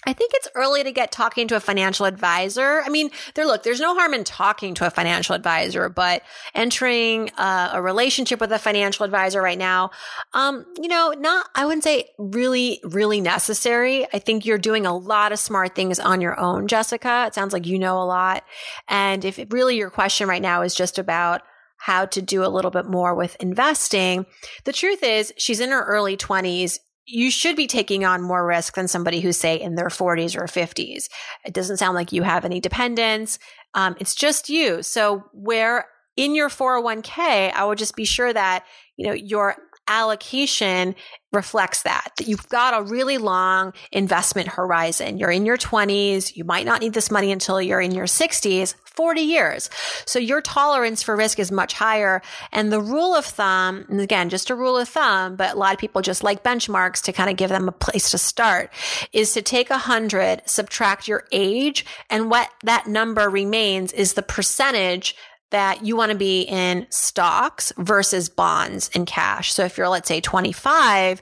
I 0.06 0.13
think 0.13 0.32
it's 0.36 0.48
early 0.56 0.84
to 0.84 0.91
get 0.91 1.12
talking 1.12 1.48
to 1.48 1.56
a 1.56 1.60
financial 1.60 2.06
advisor. 2.06 2.82
I 2.86 2.89
mean, 2.89 3.10
there, 3.34 3.46
look, 3.46 3.63
there's 3.63 3.80
no 3.80 3.96
harm 3.96 4.13
in 4.13 4.24
talking 4.24 4.76
to 4.76 4.88
a 4.88 4.89
financial 4.89 5.36
advisor, 5.36 5.89
but 5.89 6.22
entering 6.54 7.32
uh, 7.38 7.72
a 7.74 7.82
relationship 7.82 8.39
with 8.39 8.52
a 8.52 8.60
financial 8.60 9.04
advisor 9.06 9.41
right 9.41 9.58
now, 9.58 9.91
um, 10.34 10.65
you 10.80 10.88
know, 10.88 11.13
not, 11.18 11.48
I 11.56 11.65
wouldn't 11.65 11.84
say 11.84 12.10
really, 12.18 12.80
really 12.84 13.22
necessary. 13.22 14.06
I 14.13 14.20
think 14.20 14.46
you're 14.46 14.58
doing 14.58 14.86
a 14.86 14.96
lot 14.96 15.32
of 15.32 15.39
smart 15.39 15.76
things 15.76 16.00
on 16.00 16.22
your 16.22 16.39
own, 16.39 16.68
Jessica. 16.68 17.26
It 17.28 17.34
sounds 17.34 17.54
like 17.54 17.65
you 17.65 17.80
know 17.80 18.02
a 18.02 18.06
lot. 18.06 18.44
And 18.88 19.26
if 19.26 19.39
really 19.50 19.78
your 19.78 19.89
question 19.89 20.28
right 20.28 20.41
now 20.41 20.62
is 20.62 20.76
just 20.76 21.00
about, 21.00 21.41
how 21.78 22.06
to 22.06 22.22
do 22.22 22.44
a 22.44 22.48
little 22.48 22.72
bit 22.72 22.88
more 22.88 23.13
with 23.13 23.36
investing. 23.39 24.26
The 24.63 24.74
truth 24.74 25.04
is, 25.04 25.32
she's 25.38 25.60
in 25.60 25.70
her 25.70 25.84
early 25.84 26.18
20s 26.18 26.80
you 27.06 27.30
should 27.30 27.56
be 27.56 27.68
taking 27.68 28.04
on 28.04 28.22
more 28.22 28.46
risk 28.46 28.76
than 28.76 28.88
somebody 28.88 29.20
who's 29.20 29.38
say 29.38 29.60
in 29.60 29.76
their 29.76 29.88
40s 29.88 30.36
or 30.36 30.46
50s. 30.46 31.08
It 31.46 31.54
doesn't 31.54 31.78
sound 31.78 31.96
like 31.96 32.12
you 32.12 32.24
have 32.24 32.46
any 32.46 32.60
dependents. 32.60 33.38
Um, 33.74 33.96
it's 34.00 34.15
just 34.15 34.50
you. 34.50 34.82
So 34.82 35.24
where 35.34 35.86
in 36.18 36.34
your 36.34 36.50
401k, 36.50 37.52
I 37.54 37.65
would 37.65 37.78
just 37.78 37.96
be 37.96 38.06
sure 38.06 38.32
that, 38.32 38.65
you 38.96 39.08
know, 39.08 39.13
your 39.13 39.56
allocation 39.88 40.95
reflects 41.36 41.84
that, 41.84 42.12
that 42.17 42.28
you've 42.28 42.48
got 42.50 42.80
a 42.80 42.84
really 42.84 43.17
long 43.17 43.74
investment 43.91 44.48
horizon. 44.48 45.17
You're 45.17 45.32
in 45.32 45.45
your 45.45 45.58
20s. 45.58 46.36
You 46.36 46.45
might 46.45 46.65
not 46.65 46.82
need 46.82 46.93
this 46.93 47.12
money 47.12 47.32
until 47.32 47.62
you're 47.62 47.82
in 47.82 47.91
your 47.91 48.06
60s, 48.06 48.74
40 48.86 49.21
years. 49.21 49.69
So 50.06 50.17
your 50.17 50.41
tolerance 50.41 51.04
for 51.04 51.15
risk 51.15 51.38
is 51.38 51.52
much 51.52 51.74
higher. 51.74 52.21
And 52.52 52.71
the 52.71 52.82
rule 52.82 53.13
of 53.13 53.26
thumb, 53.26 53.86
and 53.89 54.00
again, 54.00 54.30
just 54.30 54.50
a 54.50 54.56
rule 54.56 54.78
of 54.78 54.88
thumb, 54.88 55.36
but 55.36 55.56
a 55.56 55.60
lot 55.60 55.74
of 55.74 55.80
people 55.80 56.02
just 56.02 56.24
like 56.24 56.43
benchmarks 56.43 57.02
to 57.04 57.13
kind 57.13 57.30
of 57.30 57.36
give 57.36 57.50
them 57.50 57.67
a 57.67 57.74
place 57.74 58.12
to 58.12 58.17
start 58.17 58.71
is 59.12 59.34
to 59.34 59.41
take 59.41 59.69
a 59.69 59.78
hundred, 59.78 60.41
subtract 60.45 61.08
your 61.08 61.26
age, 61.32 61.86
and 62.10 62.30
what 62.30 62.50
that 62.63 62.88
number 62.88 63.30
remains 63.30 63.91
is 63.91 64.13
the 64.13 64.24
percentage 64.24 65.15
that 65.51 65.86
you 65.86 65.95
want 65.95 66.12
to 66.12 66.17
be 66.17 66.41
in 66.41 66.88
stocks 66.89 67.71
versus 67.77 68.29
bonds 68.29 68.89
and 68.93 69.05
cash. 69.05 69.53
So 69.53 69.63
if 69.63 69.77
you're, 69.77 69.88
let's 69.88 70.08
say 70.08 70.19
25, 70.19 71.21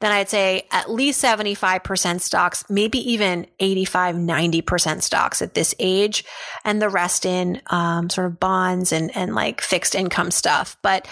then 0.00 0.12
I'd 0.12 0.28
say 0.28 0.66
at 0.70 0.90
least 0.90 1.22
75% 1.22 2.20
stocks, 2.20 2.64
maybe 2.68 2.98
even 3.12 3.46
85, 3.60 4.16
90% 4.16 5.02
stocks 5.02 5.42
at 5.42 5.54
this 5.54 5.74
age 5.78 6.24
and 6.64 6.82
the 6.82 6.88
rest 6.88 7.24
in, 7.24 7.62
um, 7.68 8.10
sort 8.10 8.26
of 8.26 8.38
bonds 8.38 8.92
and, 8.92 9.14
and 9.16 9.34
like 9.34 9.60
fixed 9.60 9.94
income 9.94 10.30
stuff. 10.30 10.76
But 10.82 11.08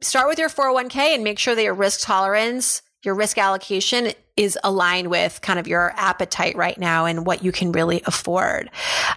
start 0.00 0.28
with 0.28 0.38
your 0.38 0.48
401k 0.48 1.14
and 1.14 1.22
make 1.22 1.38
sure 1.38 1.54
that 1.54 1.62
your 1.62 1.74
risk 1.74 2.00
tolerance 2.00 2.82
your 3.02 3.14
risk 3.14 3.38
allocation 3.38 4.12
is 4.38 4.56
aligned 4.62 5.08
with 5.08 5.40
kind 5.42 5.58
of 5.58 5.66
your 5.66 5.92
appetite 5.96 6.56
right 6.56 6.78
now 6.78 7.06
and 7.06 7.26
what 7.26 7.42
you 7.42 7.50
can 7.50 7.72
really 7.72 8.00
afford. 8.06 8.70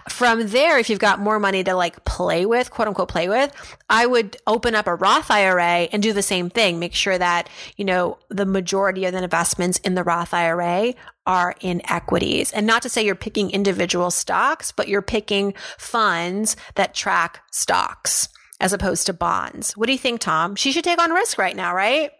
From 0.08 0.48
there, 0.48 0.80
if 0.80 0.90
you've 0.90 0.98
got 0.98 1.20
more 1.20 1.38
money 1.38 1.62
to 1.62 1.74
like 1.74 2.04
play 2.04 2.44
with, 2.44 2.72
quote 2.72 2.88
unquote, 2.88 3.08
play 3.08 3.28
with, 3.28 3.54
I 3.88 4.04
would 4.04 4.36
open 4.48 4.74
up 4.74 4.88
a 4.88 4.96
Roth 4.96 5.30
IRA 5.30 5.88
and 5.92 6.02
do 6.02 6.12
the 6.12 6.22
same 6.22 6.50
thing. 6.50 6.80
Make 6.80 6.94
sure 6.94 7.16
that, 7.16 7.48
you 7.76 7.84
know, 7.84 8.18
the 8.30 8.44
majority 8.44 9.04
of 9.04 9.12
the 9.12 9.22
investments 9.22 9.78
in 9.78 9.94
the 9.94 10.02
Roth 10.02 10.34
IRA 10.34 10.92
are 11.24 11.54
in 11.60 11.80
equities. 11.88 12.50
And 12.50 12.66
not 12.66 12.82
to 12.82 12.88
say 12.88 13.06
you're 13.06 13.14
picking 13.14 13.50
individual 13.50 14.10
stocks, 14.10 14.72
but 14.72 14.88
you're 14.88 15.02
picking 15.02 15.54
funds 15.78 16.56
that 16.74 16.94
track 16.94 17.42
stocks 17.52 18.28
as 18.58 18.72
opposed 18.72 19.06
to 19.06 19.12
bonds. 19.12 19.76
What 19.76 19.86
do 19.86 19.92
you 19.92 19.98
think, 19.98 20.20
Tom? 20.20 20.56
She 20.56 20.72
should 20.72 20.84
take 20.84 21.00
on 21.00 21.12
risk 21.12 21.38
right 21.38 21.54
now, 21.54 21.74
right? 21.76 22.10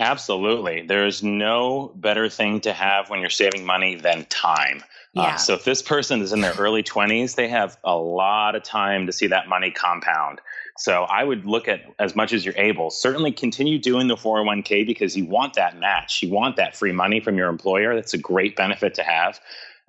Absolutely. 0.00 0.80
There 0.80 1.06
is 1.06 1.22
no 1.22 1.92
better 1.94 2.30
thing 2.30 2.62
to 2.62 2.72
have 2.72 3.10
when 3.10 3.20
you're 3.20 3.28
saving 3.28 3.66
money 3.66 3.96
than 3.96 4.24
time. 4.30 4.82
Uh, 5.14 5.22
yeah. 5.22 5.34
Uh, 5.34 5.36
so 5.36 5.54
if 5.54 5.64
this 5.64 5.82
person 5.82 6.22
is 6.22 6.32
in 6.32 6.40
their 6.40 6.54
early 6.54 6.82
20s, 6.82 7.34
they 7.34 7.48
have 7.48 7.76
a 7.84 7.94
lot 7.94 8.54
of 8.54 8.62
time 8.62 9.06
to 9.06 9.12
see 9.12 9.26
that 9.26 9.46
money 9.46 9.70
compound. 9.70 10.40
So 10.78 11.02
I 11.02 11.22
would 11.22 11.44
look 11.44 11.68
at 11.68 11.82
as 11.98 12.16
much 12.16 12.32
as 12.32 12.46
you're 12.46 12.56
able. 12.56 12.90
Certainly 12.90 13.32
continue 13.32 13.78
doing 13.78 14.08
the 14.08 14.16
401k 14.16 14.86
because 14.86 15.14
you 15.14 15.26
want 15.26 15.52
that 15.54 15.78
match. 15.78 16.22
You 16.22 16.30
want 16.30 16.56
that 16.56 16.74
free 16.74 16.92
money 16.92 17.20
from 17.20 17.36
your 17.36 17.50
employer. 17.50 17.94
That's 17.94 18.14
a 18.14 18.18
great 18.18 18.56
benefit 18.56 18.94
to 18.94 19.02
have. 19.02 19.38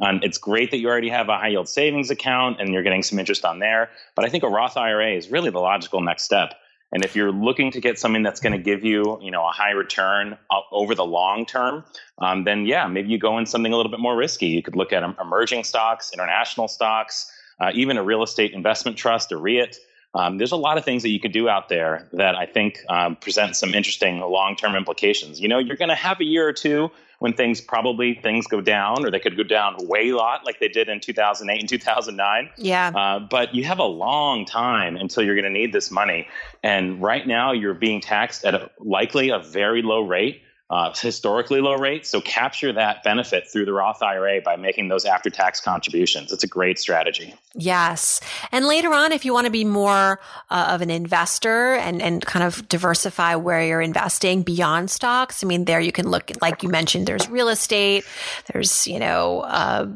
Um, 0.01 0.19
it's 0.23 0.37
great 0.37 0.71
that 0.71 0.77
you 0.77 0.89
already 0.89 1.09
have 1.09 1.29
a 1.29 1.37
high 1.37 1.49
yield 1.49 1.69
savings 1.69 2.09
account 2.09 2.59
and 2.59 2.73
you're 2.73 2.83
getting 2.83 3.03
some 3.03 3.17
interest 3.17 3.45
on 3.45 3.59
there. 3.59 3.89
But 4.15 4.25
I 4.25 4.29
think 4.29 4.43
a 4.43 4.49
Roth 4.49 4.75
IRA 4.75 5.11
is 5.11 5.29
really 5.29 5.51
the 5.51 5.59
logical 5.59 6.01
next 6.01 6.23
step. 6.23 6.55
And 6.93 7.05
if 7.05 7.15
you're 7.15 7.31
looking 7.31 7.71
to 7.71 7.79
get 7.79 7.97
something 7.97 8.21
that's 8.21 8.39
going 8.41 8.51
to 8.51 8.59
give 8.59 8.83
you, 8.83 9.17
you 9.21 9.31
know, 9.31 9.47
a 9.47 9.51
high 9.51 9.71
return 9.71 10.37
over 10.71 10.93
the 10.93 11.05
long 11.05 11.45
term, 11.45 11.85
um, 12.19 12.43
then 12.43 12.65
yeah, 12.65 12.87
maybe 12.87 13.09
you 13.09 13.17
go 13.17 13.37
in 13.37 13.45
something 13.45 13.71
a 13.71 13.77
little 13.77 13.91
bit 13.91 14.01
more 14.01 14.15
risky. 14.15 14.47
You 14.47 14.61
could 14.61 14.75
look 14.75 14.91
at 14.91 15.03
emerging 15.19 15.63
stocks, 15.63 16.11
international 16.13 16.67
stocks, 16.67 17.31
uh, 17.59 17.71
even 17.73 17.97
a 17.97 18.03
real 18.03 18.23
estate 18.23 18.53
investment 18.53 18.97
trust, 18.97 19.31
a 19.31 19.37
REIT. 19.37 19.77
Um, 20.13 20.37
there's 20.37 20.51
a 20.51 20.57
lot 20.57 20.77
of 20.77 20.83
things 20.83 21.03
that 21.03 21.09
you 21.09 21.19
could 21.19 21.31
do 21.31 21.47
out 21.47 21.69
there 21.69 22.09
that 22.13 22.35
I 22.35 22.45
think 22.45 22.79
um, 22.89 23.15
present 23.15 23.55
some 23.55 23.73
interesting 23.73 24.19
long-term 24.19 24.75
implications. 24.75 25.39
You 25.39 25.47
know, 25.47 25.57
you're 25.57 25.77
going 25.77 25.89
to 25.89 25.95
have 25.95 26.19
a 26.19 26.25
year 26.25 26.47
or 26.47 26.53
two 26.53 26.91
when 27.19 27.33
things 27.33 27.61
probably 27.61 28.15
things 28.15 28.47
go 28.47 28.61
down, 28.61 29.05
or 29.05 29.11
they 29.11 29.19
could 29.19 29.37
go 29.37 29.43
down 29.43 29.75
way 29.87 30.09
a 30.09 30.15
lot, 30.15 30.43
like 30.43 30.59
they 30.59 30.67
did 30.67 30.89
in 30.89 30.99
2008 30.99 31.59
and 31.59 31.69
2009. 31.69 32.49
Yeah. 32.57 32.91
Uh, 32.95 33.19
but 33.19 33.53
you 33.53 33.63
have 33.63 33.77
a 33.77 33.85
long 33.85 34.43
time 34.43 34.97
until 34.97 35.23
you're 35.23 35.35
going 35.35 35.45
to 35.45 35.51
need 35.51 35.71
this 35.71 35.91
money, 35.91 36.27
and 36.63 37.01
right 37.01 37.25
now 37.25 37.51
you're 37.51 37.75
being 37.75 38.01
taxed 38.01 38.43
at 38.43 38.55
a, 38.55 38.71
likely 38.79 39.29
a 39.29 39.39
very 39.39 39.83
low 39.83 40.01
rate 40.01 40.41
uh, 40.71 40.93
historically 40.95 41.59
low 41.59 41.75
rates. 41.75 42.09
So 42.09 42.21
capture 42.21 42.71
that 42.71 43.03
benefit 43.03 43.45
through 43.45 43.65
the 43.65 43.73
Roth 43.73 44.01
IRA 44.01 44.39
by 44.39 44.55
making 44.55 44.87
those 44.87 45.03
after 45.03 45.29
tax 45.29 45.59
contributions. 45.59 46.31
It's 46.31 46.45
a 46.45 46.47
great 46.47 46.79
strategy. 46.79 47.35
Yes. 47.53 48.21
And 48.53 48.65
later 48.65 48.93
on, 48.93 49.11
if 49.11 49.25
you 49.25 49.33
want 49.33 49.45
to 49.45 49.51
be 49.51 49.65
more 49.65 50.21
uh, 50.49 50.67
of 50.69 50.81
an 50.81 50.89
investor 50.89 51.73
and, 51.73 52.01
and 52.01 52.25
kind 52.25 52.45
of 52.45 52.69
diversify 52.69 53.35
where 53.35 53.65
you're 53.65 53.81
investing 53.81 54.43
beyond 54.43 54.89
stocks, 54.89 55.43
I 55.43 55.47
mean, 55.47 55.65
there 55.65 55.81
you 55.81 55.91
can 55.91 56.09
look, 56.09 56.31
like 56.41 56.63
you 56.63 56.69
mentioned, 56.69 57.05
there's 57.05 57.27
real 57.27 57.49
estate, 57.49 58.05
there's, 58.53 58.87
you 58.87 58.99
know, 58.99 59.41
uh, 59.41 59.87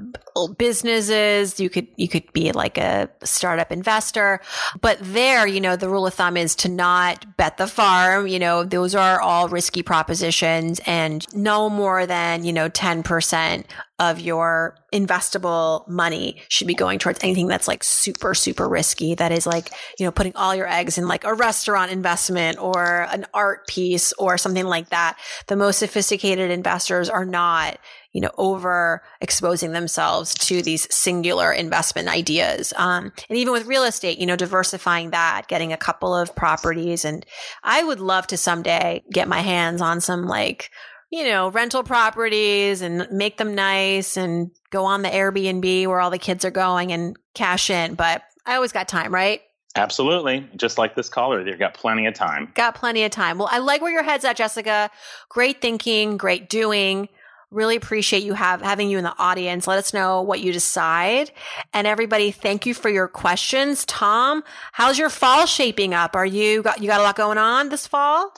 businesses. 0.58 1.58
You 1.58 1.70
could, 1.70 1.88
you 1.96 2.10
could 2.10 2.34
be 2.34 2.52
like 2.52 2.78
a 2.78 3.10
startup 3.24 3.72
investor, 3.72 4.42
but 4.82 4.98
there, 5.00 5.48
you 5.48 5.62
know, 5.62 5.78
the 5.78 5.88
rule 5.88 6.06
of 6.06 6.14
thumb 6.14 6.36
is 6.36 6.54
to 6.58 6.68
not 6.68 7.38
bet 7.38 7.56
the 7.56 7.68
farm. 7.68 8.28
You 8.28 8.40
know, 8.40 8.66
those 8.66 8.94
are 8.94 9.22
all 9.22 9.48
risky 9.48 9.82
propositions 9.82 10.65
and 10.86 11.26
no 11.34 11.70
more 11.70 12.06
than, 12.06 12.44
you 12.44 12.54
know, 12.54 12.70
10% 12.70 13.66
of 14.00 14.20
your 14.20 14.78
investable 14.94 15.88
money 15.88 16.42
should 16.50 16.68
be 16.68 16.74
going 16.74 17.00
towards 17.00 17.24
anything 17.24 17.48
that's 17.48 17.68
like 17.68 17.84
super, 17.84 18.34
super 18.34 18.68
risky. 18.68 19.16
That 19.16 19.32
is 19.32 19.46
like, 19.46 19.72
you 19.98 20.06
know, 20.06 20.12
putting 20.12 20.36
all 20.36 20.56
your 20.56 20.68
eggs 20.68 20.98
in 20.98 21.08
like 21.08 21.24
a 21.24 21.34
restaurant 21.34 21.92
investment 21.92 22.58
or 22.60 23.08
an 23.10 23.26
art 23.34 23.68
piece 23.68 24.12
or 24.14 24.38
something 24.38 24.66
like 24.66 24.90
that. 24.90 25.18
The 25.48 25.56
most 25.56 25.80
sophisticated 25.80 26.52
investors 26.52 27.10
are 27.10 27.26
not, 27.26 27.78
you 28.16 28.22
know, 28.22 28.32
over 28.38 29.04
exposing 29.20 29.74
themselves 29.74 30.34
to 30.36 30.62
these 30.62 30.88
singular 30.90 31.52
investment 31.52 32.08
ideas. 32.08 32.72
Um, 32.78 33.12
and 33.30 33.38
even 33.38 33.52
with 33.52 33.66
real 33.66 33.84
estate, 33.84 34.20
you 34.20 34.26
know, 34.26 34.38
diversifying 34.38 35.10
that, 35.10 35.50
getting 35.50 35.74
a 35.74 35.78
couple 35.78 36.16
of 36.16 36.34
properties. 36.34 37.04
And 37.04 37.26
I 37.62 37.84
would 37.84 38.00
love 38.00 38.26
to 38.28 38.38
someday 38.38 39.04
get 39.12 39.28
my 39.28 39.42
hands 39.42 39.82
on 39.82 40.00
some 40.00 40.28
like 40.28 40.72
you 41.12 41.26
know, 41.26 41.50
rental 41.50 41.84
properties 41.84 42.82
and 42.82 43.08
make 43.12 43.38
them 43.38 43.54
nice 43.54 44.18
and 44.18 44.50
go 44.70 44.86
on 44.86 45.02
the 45.02 45.10
Airbnb 45.10 45.88
where 45.88 46.00
all 46.00 46.10
the 46.10 46.18
kids 46.18 46.44
are 46.46 46.52
going 46.52 46.94
and 46.94 47.18
cash 47.34 47.70
in. 47.70 47.96
But 47.96 48.24
I 48.46 48.56
always 48.56 48.72
got 48.72 48.88
time, 48.88 49.14
right? 49.14 49.42
Absolutely. 49.76 50.50
Just 50.56 50.78
like 50.78 50.96
this 50.96 51.10
caller, 51.10 51.46
you've 51.46 51.60
got 51.60 51.74
plenty 51.74 52.06
of 52.06 52.14
time. 52.14 52.52
Got 52.56 52.76
plenty 52.76 53.04
of 53.04 53.12
time. 53.12 53.38
Well, 53.38 53.50
I 53.52 53.60
like 53.60 53.82
where 53.82 53.92
your 53.92 54.04
head's 54.04 54.24
at, 54.24 54.38
Jessica. 54.38 54.90
Great 55.28 55.62
thinking, 55.62 56.16
great 56.18 56.50
doing. 56.50 57.10
Really 57.52 57.76
appreciate 57.76 58.24
you 58.24 58.34
have 58.34 58.62
having 58.62 58.90
you 58.90 58.98
in 58.98 59.04
the 59.04 59.16
audience. 59.18 59.68
Let 59.68 59.78
us 59.78 59.94
know 59.94 60.22
what 60.22 60.42
you 60.42 60.52
decide. 60.52 61.32
And 61.74 61.88
everybody, 61.88 62.32
thank 62.32 62.66
you 62.66 62.74
for 62.74 62.90
your 62.90 63.08
questions. 63.08 63.86
Tom, 63.86 64.44
how's 64.72 64.98
your 64.98 65.10
fall 65.10 65.46
shaping 65.46 65.94
up? 65.94 66.16
Are 66.16 66.26
you 66.26 66.64
got 66.64 66.82
you 66.82 66.88
got 66.88 67.00
a 67.00 67.04
lot 67.04 67.16
going 67.16 67.38
on 67.38 67.70
this 67.70 67.88
fall? 67.88 68.34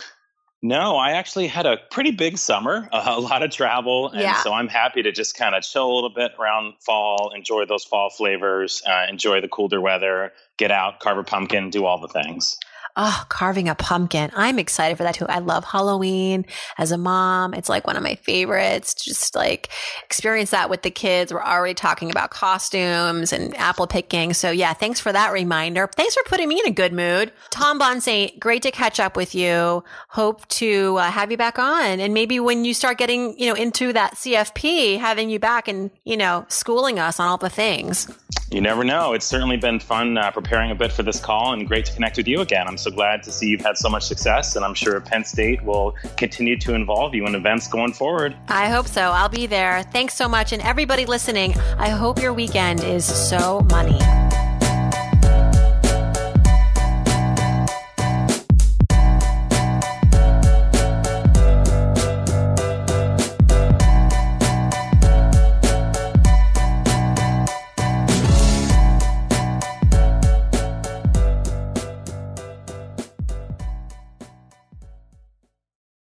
No, 0.61 0.97
I 0.97 1.11
actually 1.11 1.47
had 1.47 1.67
a 1.67 1.77
pretty 1.91 2.11
big 2.11 2.37
summer, 2.37 2.89
uh, 2.91 3.03
a 3.15 3.19
lot 3.19 3.43
of 3.43 3.51
travel, 3.51 4.09
and 4.09 4.21
yeah. 4.21 4.41
so 4.41 4.53
I'm 4.53 4.67
happy 4.67 5.03
to 5.03 5.11
just 5.11 5.37
kind 5.37 5.53
of 5.53 5.63
chill 5.63 5.89
a 5.89 5.93
little 5.93 6.09
bit 6.09 6.31
around 6.39 6.73
fall, 6.79 7.31
enjoy 7.35 7.65
those 7.65 7.83
fall 7.83 8.09
flavors, 8.09 8.81
uh, 8.87 9.05
enjoy 9.07 9.39
the 9.39 9.47
colder 9.47 9.79
weather, 9.79 10.33
get 10.57 10.71
out, 10.71 10.99
carve 10.99 11.19
a 11.19 11.23
pumpkin, 11.23 11.69
do 11.69 11.85
all 11.85 11.99
the 11.99 12.07
things. 12.07 12.57
Oh, 12.99 13.25
carving 13.29 13.69
a 13.69 13.75
pumpkin. 13.75 14.31
I'm 14.35 14.57
excited 14.57 14.97
for 14.97 15.03
that 15.03 15.13
too. 15.13 15.27
I 15.27 15.37
love 15.37 15.63
Halloween 15.63 16.47
as 16.79 16.91
a 16.91 16.97
mom. 16.97 17.53
It's 17.53 17.69
like 17.69 17.85
one 17.85 17.95
of 17.95 18.01
my 18.01 18.15
favorites. 18.15 18.95
Just 18.95 19.35
like 19.35 19.69
experience 20.03 20.49
that 20.49 20.71
with 20.71 20.81
the 20.81 20.89
kids. 20.89 21.31
We're 21.31 21.43
already 21.43 21.75
talking 21.75 22.09
about 22.09 22.31
costumes 22.31 23.31
and 23.31 23.55
apple 23.55 23.85
picking. 23.85 24.33
So 24.33 24.49
yeah, 24.49 24.73
thanks 24.73 24.99
for 24.99 25.11
that 25.11 25.31
reminder. 25.31 25.87
Thanks 25.95 26.15
for 26.15 26.23
putting 26.25 26.49
me 26.49 26.59
in 26.59 26.71
a 26.71 26.73
good 26.73 26.91
mood. 26.91 27.31
Tom 27.51 27.79
Bonsaint, 27.79 28.39
great 28.39 28.63
to 28.63 28.71
catch 28.71 28.99
up 28.99 29.15
with 29.15 29.35
you. 29.35 29.83
Hope 30.09 30.47
to 30.47 30.97
uh, 30.97 31.11
have 31.11 31.29
you 31.29 31.37
back 31.37 31.59
on. 31.59 31.99
And 31.99 32.15
maybe 32.15 32.39
when 32.39 32.65
you 32.65 32.73
start 32.73 32.97
getting, 32.97 33.37
you 33.39 33.45
know, 33.45 33.53
into 33.53 33.93
that 33.93 34.15
CFP, 34.15 34.97
having 34.97 35.29
you 35.29 35.37
back 35.37 35.67
and, 35.67 35.91
you 36.03 36.17
know, 36.17 36.45
schooling 36.49 36.97
us 36.97 37.19
on 37.19 37.27
all 37.27 37.37
the 37.37 37.47
things. 37.47 38.07
You 38.49 38.61
never 38.61 38.85
know. 38.85 39.11
It's 39.11 39.25
certainly 39.25 39.57
been 39.57 39.79
fun 39.79 40.17
uh, 40.17 40.31
preparing 40.31 40.71
a 40.71 40.75
bit 40.75 40.91
for 40.91 41.03
this 41.03 41.19
call 41.19 41.51
and 41.51 41.67
great 41.67 41.85
to 41.85 41.93
connect 41.93 42.15
with 42.15 42.27
you 42.27 42.39
again. 42.39 42.65
I'm 42.65 42.77
so 42.77 42.89
glad 42.89 43.21
to 43.23 43.31
see 43.31 43.47
you've 43.47 43.61
had 43.61 43.77
so 43.77 43.89
much 43.89 44.03
success, 44.03 44.55
and 44.55 44.63
I'm 44.63 44.73
sure 44.73 45.01
Penn 45.01 45.25
State 45.25 45.61
will 45.63 45.95
continue 46.15 46.57
to 46.59 46.73
involve 46.73 47.13
you 47.13 47.25
in 47.25 47.35
events 47.35 47.67
going 47.67 47.91
forward. 47.91 48.35
I 48.47 48.69
hope 48.69 48.87
so. 48.87 49.01
I'll 49.01 49.27
be 49.27 49.47
there. 49.47 49.83
Thanks 49.83 50.13
so 50.13 50.29
much. 50.29 50.53
And 50.53 50.61
everybody 50.61 51.05
listening, 51.05 51.57
I 51.77 51.89
hope 51.89 52.21
your 52.21 52.33
weekend 52.33 52.83
is 52.83 53.03
so 53.03 53.61
money. 53.69 53.99